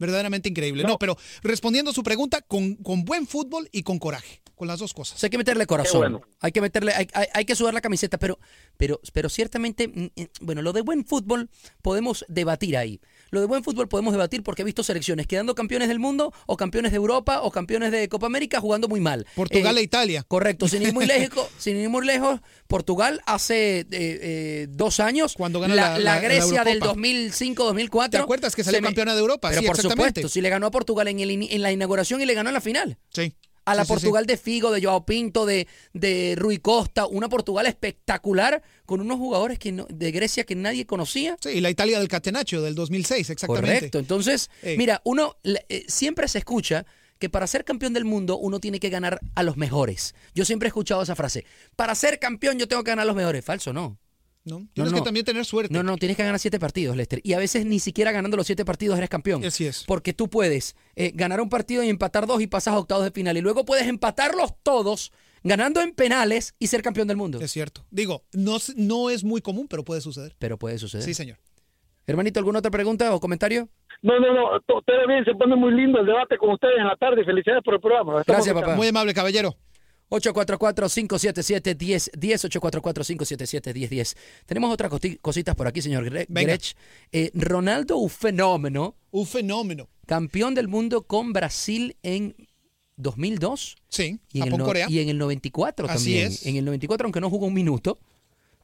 [0.00, 0.84] Verdaderamente increíble.
[0.84, 4.42] No, pero respondiendo a su pregunta, con, con buen fútbol y con coraje.
[4.54, 5.16] Con las dos cosas.
[5.16, 6.00] O sea, hay que meterle corazón.
[6.00, 6.20] bueno.
[6.40, 8.38] Hay que meterle, hay, hay- hay que sudar la camiseta, pero,
[8.76, 11.48] pero, pero ciertamente, mm, mm, bueno, lo de buen fútbol
[11.82, 13.00] podemos debatir ahí.
[13.30, 16.56] Lo de buen fútbol podemos debatir porque he visto selecciones quedando campeones del mundo, o
[16.56, 19.26] campeones de Europa, o campeones de Copa América jugando muy mal.
[19.34, 20.24] Portugal Eh, e Italia.
[20.26, 25.34] Correcto, sin ir muy lejos, sin ir muy lejos, Portugal hace eh, eh, dos años,
[25.34, 27.00] Cuando gana la, la- la Grecia del Eurocopa.
[27.00, 28.10] 2005-2004.
[28.10, 29.48] ¿Te acuerdas que salió me- campeona de Europa?
[29.50, 32.26] Pero Sí, por supuesto, si le ganó a Portugal en, el en la inauguración y
[32.26, 32.98] le ganó en la final.
[33.12, 33.34] Sí.
[33.70, 33.94] A la Sí, sí, sí.
[33.94, 39.18] Portugal de Figo, de Joao Pinto, de, de Rui Costa, una Portugal espectacular con unos
[39.18, 41.36] jugadores que no- de Grecia que nadie conocía.
[41.40, 43.74] Sí, y la Italia del Catenaccio del 2006, exactamente.
[43.76, 43.98] Correcto.
[43.98, 44.76] Entonces, Ey.
[44.78, 46.86] mira, uno eh, siempre se escucha
[47.18, 50.14] que para ser campeón del mundo uno tiene que ganar a los mejores.
[50.34, 51.44] Yo siempre he escuchado esa frase.
[51.74, 53.44] Para ser campeón yo tengo que ganar a los mejores.
[53.44, 53.98] Falso, no.
[54.48, 54.66] ¿No?
[54.72, 54.98] Tienes no.
[54.98, 55.72] que también tener suerte.
[55.72, 57.20] No, no, tienes que ganar siete partidos, Lester.
[57.22, 59.44] Y a veces ni siquiera ganando los siete partidos eres campeón.
[59.44, 59.84] Así es.
[59.86, 63.10] Porque tú puedes eh, ganar un partido y empatar dos y pasas a octavos de
[63.10, 63.36] final.
[63.36, 65.12] Y luego puedes empatarlos todos
[65.44, 67.38] ganando en penales y ser campeón del mundo.
[67.40, 67.84] Es cierto.
[67.90, 70.34] Digo, no, no es muy común, pero puede suceder.
[70.38, 71.04] Pero puede suceder.
[71.04, 71.38] Sí, señor.
[72.06, 73.68] Hermanito, ¿alguna otra pregunta o comentario?
[74.00, 76.86] No, no, no, to- todo bien, se pone muy lindo el debate con ustedes en
[76.86, 77.24] la tarde.
[77.24, 78.20] Felicidades por el programa.
[78.20, 78.76] Estamos Gracias, papá.
[78.76, 79.56] Muy amable, caballero.
[80.10, 84.16] 844-577-1010, 844-577-1010.
[84.46, 84.90] Tenemos otras
[85.20, 86.52] cositas por aquí, señor Gre- Venga.
[86.52, 86.74] Grech.
[87.12, 88.94] Eh, Ronaldo, un fenómeno.
[89.10, 89.88] Un fenómeno.
[90.06, 92.34] Campeón del mundo con Brasil en
[92.96, 93.76] 2002.
[93.88, 94.86] Sí, y en, el, Japón, no- Corea.
[94.88, 96.26] y en el 94 Así también.
[96.28, 96.46] es.
[96.46, 97.98] En el 94, aunque no jugó un minuto,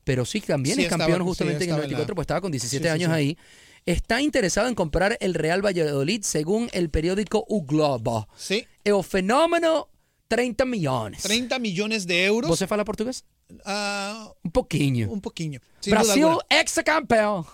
[0.05, 2.15] pero sí también Sí, es campeón estaba- sí, justamente en el estaba en la- 94,
[2.15, 3.15] pues estaba con 17 Sí, sí, años sí.
[3.15, 3.39] ahí.
[3.87, 8.27] Está interesado en comprar el Real Valladolid según el periódico U Globo.
[8.35, 8.67] Sí.
[8.83, 9.89] El fenómeno,
[10.29, 11.23] 30 millones.
[11.23, 12.49] 30 millones de euros.
[12.49, 13.25] ¿Vos se fala portugués?
[13.65, 15.11] Ah, Un poquinho.
[15.11, 15.61] un poquinho.
[15.81, 17.45] sin duda Brasil, ex campeón.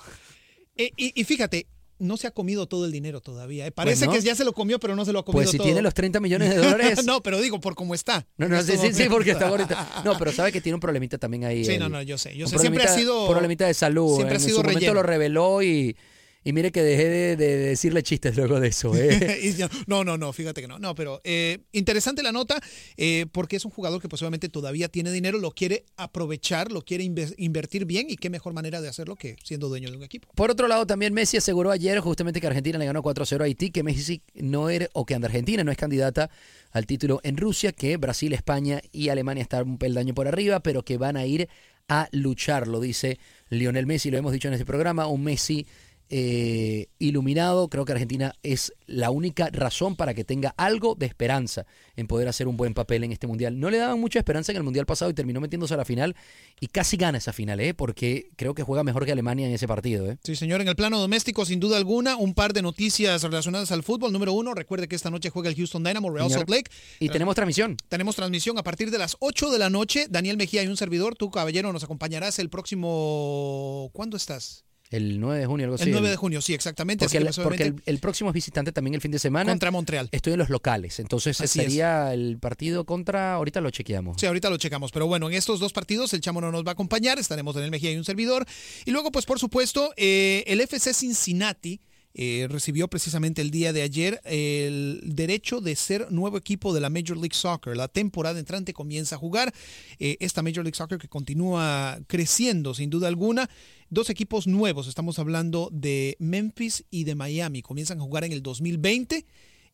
[0.76, 1.66] Eh, y, y fíjate,
[1.98, 3.66] no se ha comido todo el dinero todavía.
[3.66, 3.72] ¿eh?
[3.72, 4.22] Parece Pues no.
[4.22, 5.66] que ya se lo comió, pero no se lo ha comido Pues si todo.
[5.66, 7.04] tiene los 30 millones de dólares.
[7.04, 8.26] no, pero digo, por cómo está.
[8.38, 10.00] No, no, sí, sí, sí, porque está ahorita.
[10.04, 11.64] No, pero sabe que tiene un problemita también ahí.
[11.64, 12.58] Sí, el- no, no, yo sé, yo sé.
[12.58, 14.14] Siempre ha sido- problemita de salud.
[14.16, 14.94] siempre ha sido su momento relleno.
[14.94, 15.96] lo reveló y,
[16.42, 18.94] y mire que dejé de, de decirle chistes luego de eso.
[18.96, 19.58] ¿eh?
[19.86, 20.78] No, no, no, fíjate que no.
[20.78, 22.60] No, pero eh, interesante la nota
[22.96, 27.04] eh, porque es un jugador que posiblemente todavía tiene dinero, lo quiere aprovechar, lo quiere
[27.04, 30.28] inve- invertir bien y qué mejor manera de hacerlo que siendo dueño de un equipo.
[30.34, 33.70] Por otro lado, también Messi aseguró ayer justamente que Argentina le ganó 4-0 a Haití,
[33.70, 36.30] que Messi no era, o que Argentina no es candidata
[36.72, 40.84] al título en Rusia, que Brasil, España y Alemania están un peldaño por arriba, pero
[40.84, 41.48] que van a ir
[41.88, 43.18] a luchar, lo dice
[43.48, 45.66] Lionel Messi, lo hemos dicho en este programa, un Messi
[46.12, 47.68] eh, iluminado.
[47.68, 52.26] Creo que Argentina es la única razón para que tenga algo de esperanza en poder
[52.26, 53.58] hacer un buen papel en este mundial.
[53.60, 56.16] No le daban mucha esperanza en el mundial pasado y terminó metiéndose a la final
[56.58, 57.74] y casi gana esa final, ¿eh?
[57.74, 60.10] porque creo que juega mejor que Alemania en ese partido.
[60.10, 60.18] ¿eh?
[60.24, 63.84] Sí, señor, en el plano doméstico, sin duda alguna, un par de noticias relacionadas al
[63.84, 64.12] fútbol.
[64.12, 66.40] Número uno, recuerde que esta noche juega el Houston Dynamo, Real Señor.
[66.40, 66.70] Salt Lake.
[66.98, 67.76] Y tenemos transmisión.
[67.88, 70.06] Tenemos transmisión a partir de las 8 de la noche.
[70.10, 73.90] Daniel Mejía y un servidor, tú, caballero, nos acompañarás el próximo...
[73.92, 74.64] ¿Cuándo estás?
[74.90, 75.84] El 9 de junio, algo así.
[75.84, 77.04] El 9 de junio, sí, exactamente.
[77.04, 79.52] Porque, el, porque el, obviamente, el próximo es visitante también el fin de semana.
[79.52, 80.08] Contra Montreal.
[80.10, 80.98] Estoy en los locales.
[80.98, 83.34] Entonces Así sería el partido contra.
[83.34, 84.16] Ahorita lo chequeamos.
[84.20, 84.90] Sí, ahorita lo checamos.
[84.90, 87.20] Pero bueno, en estos dos partidos el Chamo no nos va a acompañar.
[87.20, 88.44] Estaremos en el Mejía y un servidor.
[88.84, 91.80] Y luego, pues por supuesto, eh, el FC Cincinnati
[92.14, 96.90] eh, recibió precisamente el día de ayer el derecho de ser nuevo equipo de la
[96.90, 97.76] Major League Soccer.
[97.76, 99.52] La temporada entrante comienza a jugar.
[99.98, 103.48] eh, esta Major League Soccer que continúa creciendo sin duda alguna.
[103.88, 104.88] Dos equipos nuevos.
[104.88, 107.62] Estamos hablando de Memphis y de Miami.
[107.62, 109.26] Comienzan a jugar en el 2020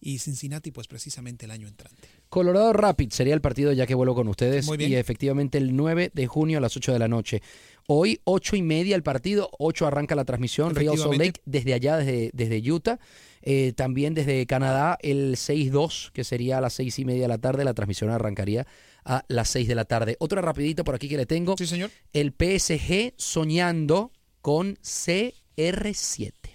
[0.07, 2.09] y Cincinnati pues precisamente el año entrante.
[2.28, 4.64] Colorado Rapid sería el partido ya que vuelvo con ustedes.
[4.66, 4.92] Muy bien.
[4.92, 7.42] Y efectivamente el 9 de junio a las 8 de la noche.
[7.88, 9.50] Hoy, 8 y media el partido.
[9.59, 10.76] 8 arranca la transmisión.
[10.76, 11.18] Real Salt.
[11.18, 13.00] Lake desde allá, desde, desde Utah.
[13.42, 17.38] Eh, también desde Canadá, el 6-2, que sería a las 6 y media de la
[17.38, 17.64] tarde.
[17.64, 18.64] La transmisión arrancaría
[19.04, 20.16] a las 6 de la tarde.
[20.20, 21.57] Otra rapidito por aquí que le tengo.
[21.59, 21.90] Sí, señor.
[22.12, 26.45] El PSG soñando con CR7.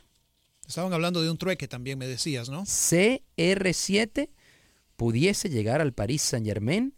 [0.72, 2.62] Estaban hablando de un trueque también, me decías, ¿no?
[2.62, 4.30] CR7
[4.96, 6.96] pudiese llegar al Paris Saint Germain.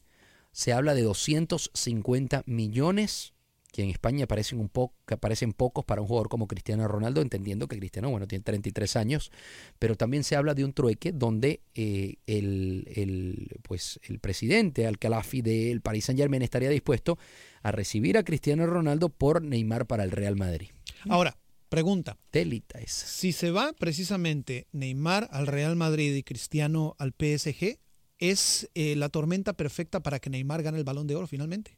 [0.52, 3.34] Se habla de 250 millones,
[3.72, 7.24] que en España parecen un poco, que parecen pocos para un jugador como Cristiano Ronaldo,
[7.24, 9.32] entendiendo que Cristiano, bueno, tiene 33 años,
[9.80, 15.42] pero también se habla de un trueque donde eh, el, el, pues, el presidente Al-Khalafi
[15.42, 17.18] del Paris Saint Germain estaría dispuesto
[17.64, 20.70] a recibir a Cristiano Ronaldo por Neymar para el Real Madrid.
[21.10, 21.36] Ahora,
[21.74, 22.18] Pregunta.
[22.30, 23.08] Telita esa.
[23.08, 27.80] Si se va precisamente Neymar al Real Madrid y Cristiano al PSG,
[28.20, 31.78] ¿es eh, la tormenta perfecta para que Neymar gane el balón de oro finalmente?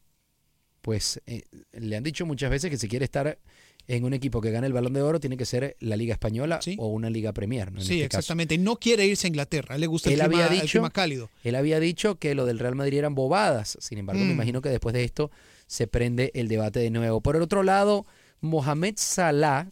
[0.82, 1.42] Pues eh,
[1.72, 3.38] le han dicho muchas veces que si quiere estar
[3.88, 6.60] en un equipo que gane el balón de oro, tiene que ser la Liga Española
[6.78, 7.72] o una Liga Premier.
[7.72, 7.80] ¿no?
[7.80, 8.18] En sí, este caso.
[8.18, 8.54] exactamente.
[8.56, 9.72] Y no quiere irse a Inglaterra.
[9.72, 11.30] A él le gusta el, Él clima, había el dicho, clima cálido.
[11.42, 13.78] Él había dicho que lo del Real Madrid eran bobadas.
[13.80, 14.32] Sin embargo, me Mm.
[14.32, 15.30] imagino que después de esto
[15.66, 17.20] se prende el debate de nuevo.
[17.22, 18.06] Por el otro lado,
[18.40, 19.68] Mohamed Salah,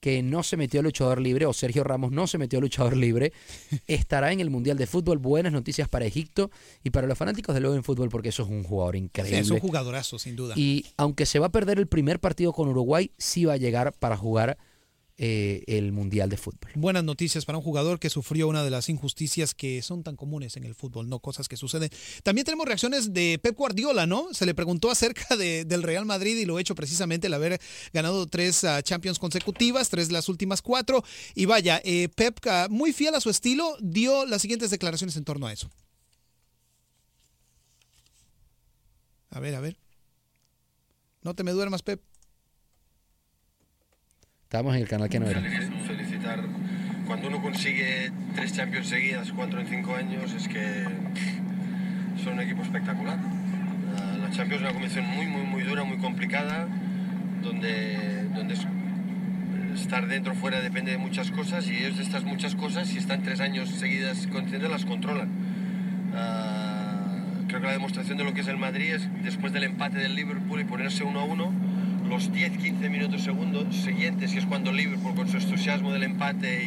[0.00, 2.96] que no se metió a luchador libre, o Sergio Ramos no se metió a luchador
[2.96, 3.32] libre,
[3.86, 5.18] estará en el Mundial de Fútbol.
[5.18, 6.50] Buenas noticias para Egipto
[6.84, 9.38] y para los fanáticos de luego en fútbol, porque eso es un jugador Sí, increíble.
[9.38, 10.54] es un jugadorazo, sin duda.
[10.56, 13.92] Y aunque se va a perder el primer partido con Uruguay, sí va a llegar
[13.98, 14.56] para jugar
[15.18, 16.70] eh, el Mundial de Fútbol.
[16.76, 20.56] Buenas noticias para un jugador que sufrió una de las injusticias que son tan comunes
[20.56, 21.90] en el fútbol, no cosas que suceden.
[22.22, 24.32] También tenemos reacciones de Pep Guardiola, ¿no?
[24.32, 27.60] Se le preguntó acerca de- del Real Madrid y lo hecho precisamente el haber
[27.92, 31.02] ganado tres ah, Champions consecutivas, tres las últimas cuatro.
[31.34, 35.24] Y vaya, eh, Pep, ah, muy fiel a su estilo, dio las siguientes declaraciones en
[35.24, 35.68] torno a eso.
[39.30, 39.76] A ver, a ver.
[41.22, 42.00] No te me duermas, Pep.
[44.48, 45.42] Estamos en el canal que no era.
[45.86, 46.40] felicitar.
[47.06, 50.84] Cuando uno consigue tres Champions seguidas, cuatro en cinco años, es que
[52.24, 53.18] son un equipo espectacular.
[53.18, 56.66] La- Champions es una competición muy, muy, muy dura, muy complicada,
[57.42, 58.66] donde, donde es-
[59.82, 62.96] estar dentro o fuera depende de muchas cosas y ellos de estas muchas cosas, si
[62.96, 65.28] están tres años seguidas conscientes, las controlan.
[66.14, 67.04] Ah,
[67.48, 70.14] creo que la demostración de lo que es el Madrid es después del empate del
[70.14, 71.52] Liverpool y ponerse 1 a 1,
[72.08, 76.64] los 10-15 minutos segundos siguientes, que es cuando Liverpool con su entusiasmo del empate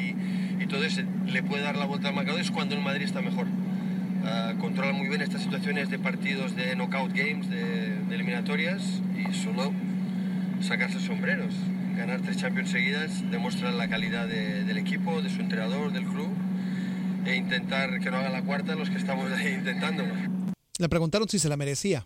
[0.59, 3.03] y, y todo eso le puede dar la vuelta al marcador, es cuando el Madrid
[3.05, 3.47] está mejor.
[4.23, 9.33] Ah, controla muy bien estas situaciones de partidos de knockout games, de, de eliminatorias y
[9.33, 9.71] solo
[10.61, 11.53] sacarse sombreros.
[11.97, 16.29] Ganar tres Champions seguidas demuestra la calidad de- del equipo, de su entrenador, del club
[17.25, 20.13] e intentar que no haga la cuarta los que estamos ahí intentándolo.
[20.79, 22.05] Le preguntaron si se la merecía.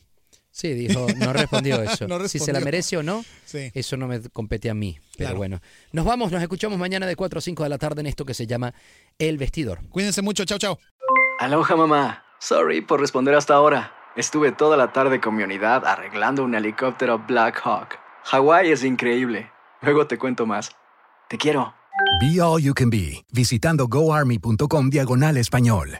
[0.58, 2.08] Sí, dijo, no respondió eso.
[2.08, 2.66] No Si se la respondió.
[2.66, 3.72] merece o no, Sí.
[3.74, 4.98] eso no me compete a mí.
[5.18, 5.38] Pero Claro.
[5.38, 5.60] bueno,
[5.92, 8.34] nos vamos, nos escuchamos mañana de 4 a 5 de la tarde en esto que
[8.34, 8.74] se llama
[9.20, 9.82] El Vestidor.
[9.90, 10.80] Cuídense mucho, chao, chao.
[11.40, 12.24] Aloha mamá.
[12.40, 13.92] Sorry por responder hasta ahora.
[14.16, 18.00] Estuve toda la tarde con mi unidad arreglando un helicóptero Black Hawk.
[18.24, 19.52] Hawái es increíble.
[19.82, 20.72] Luego te cuento más.
[21.28, 21.74] Te quiero.
[22.22, 26.00] Be All You Can Be, visitando goarmy.com diagonal español.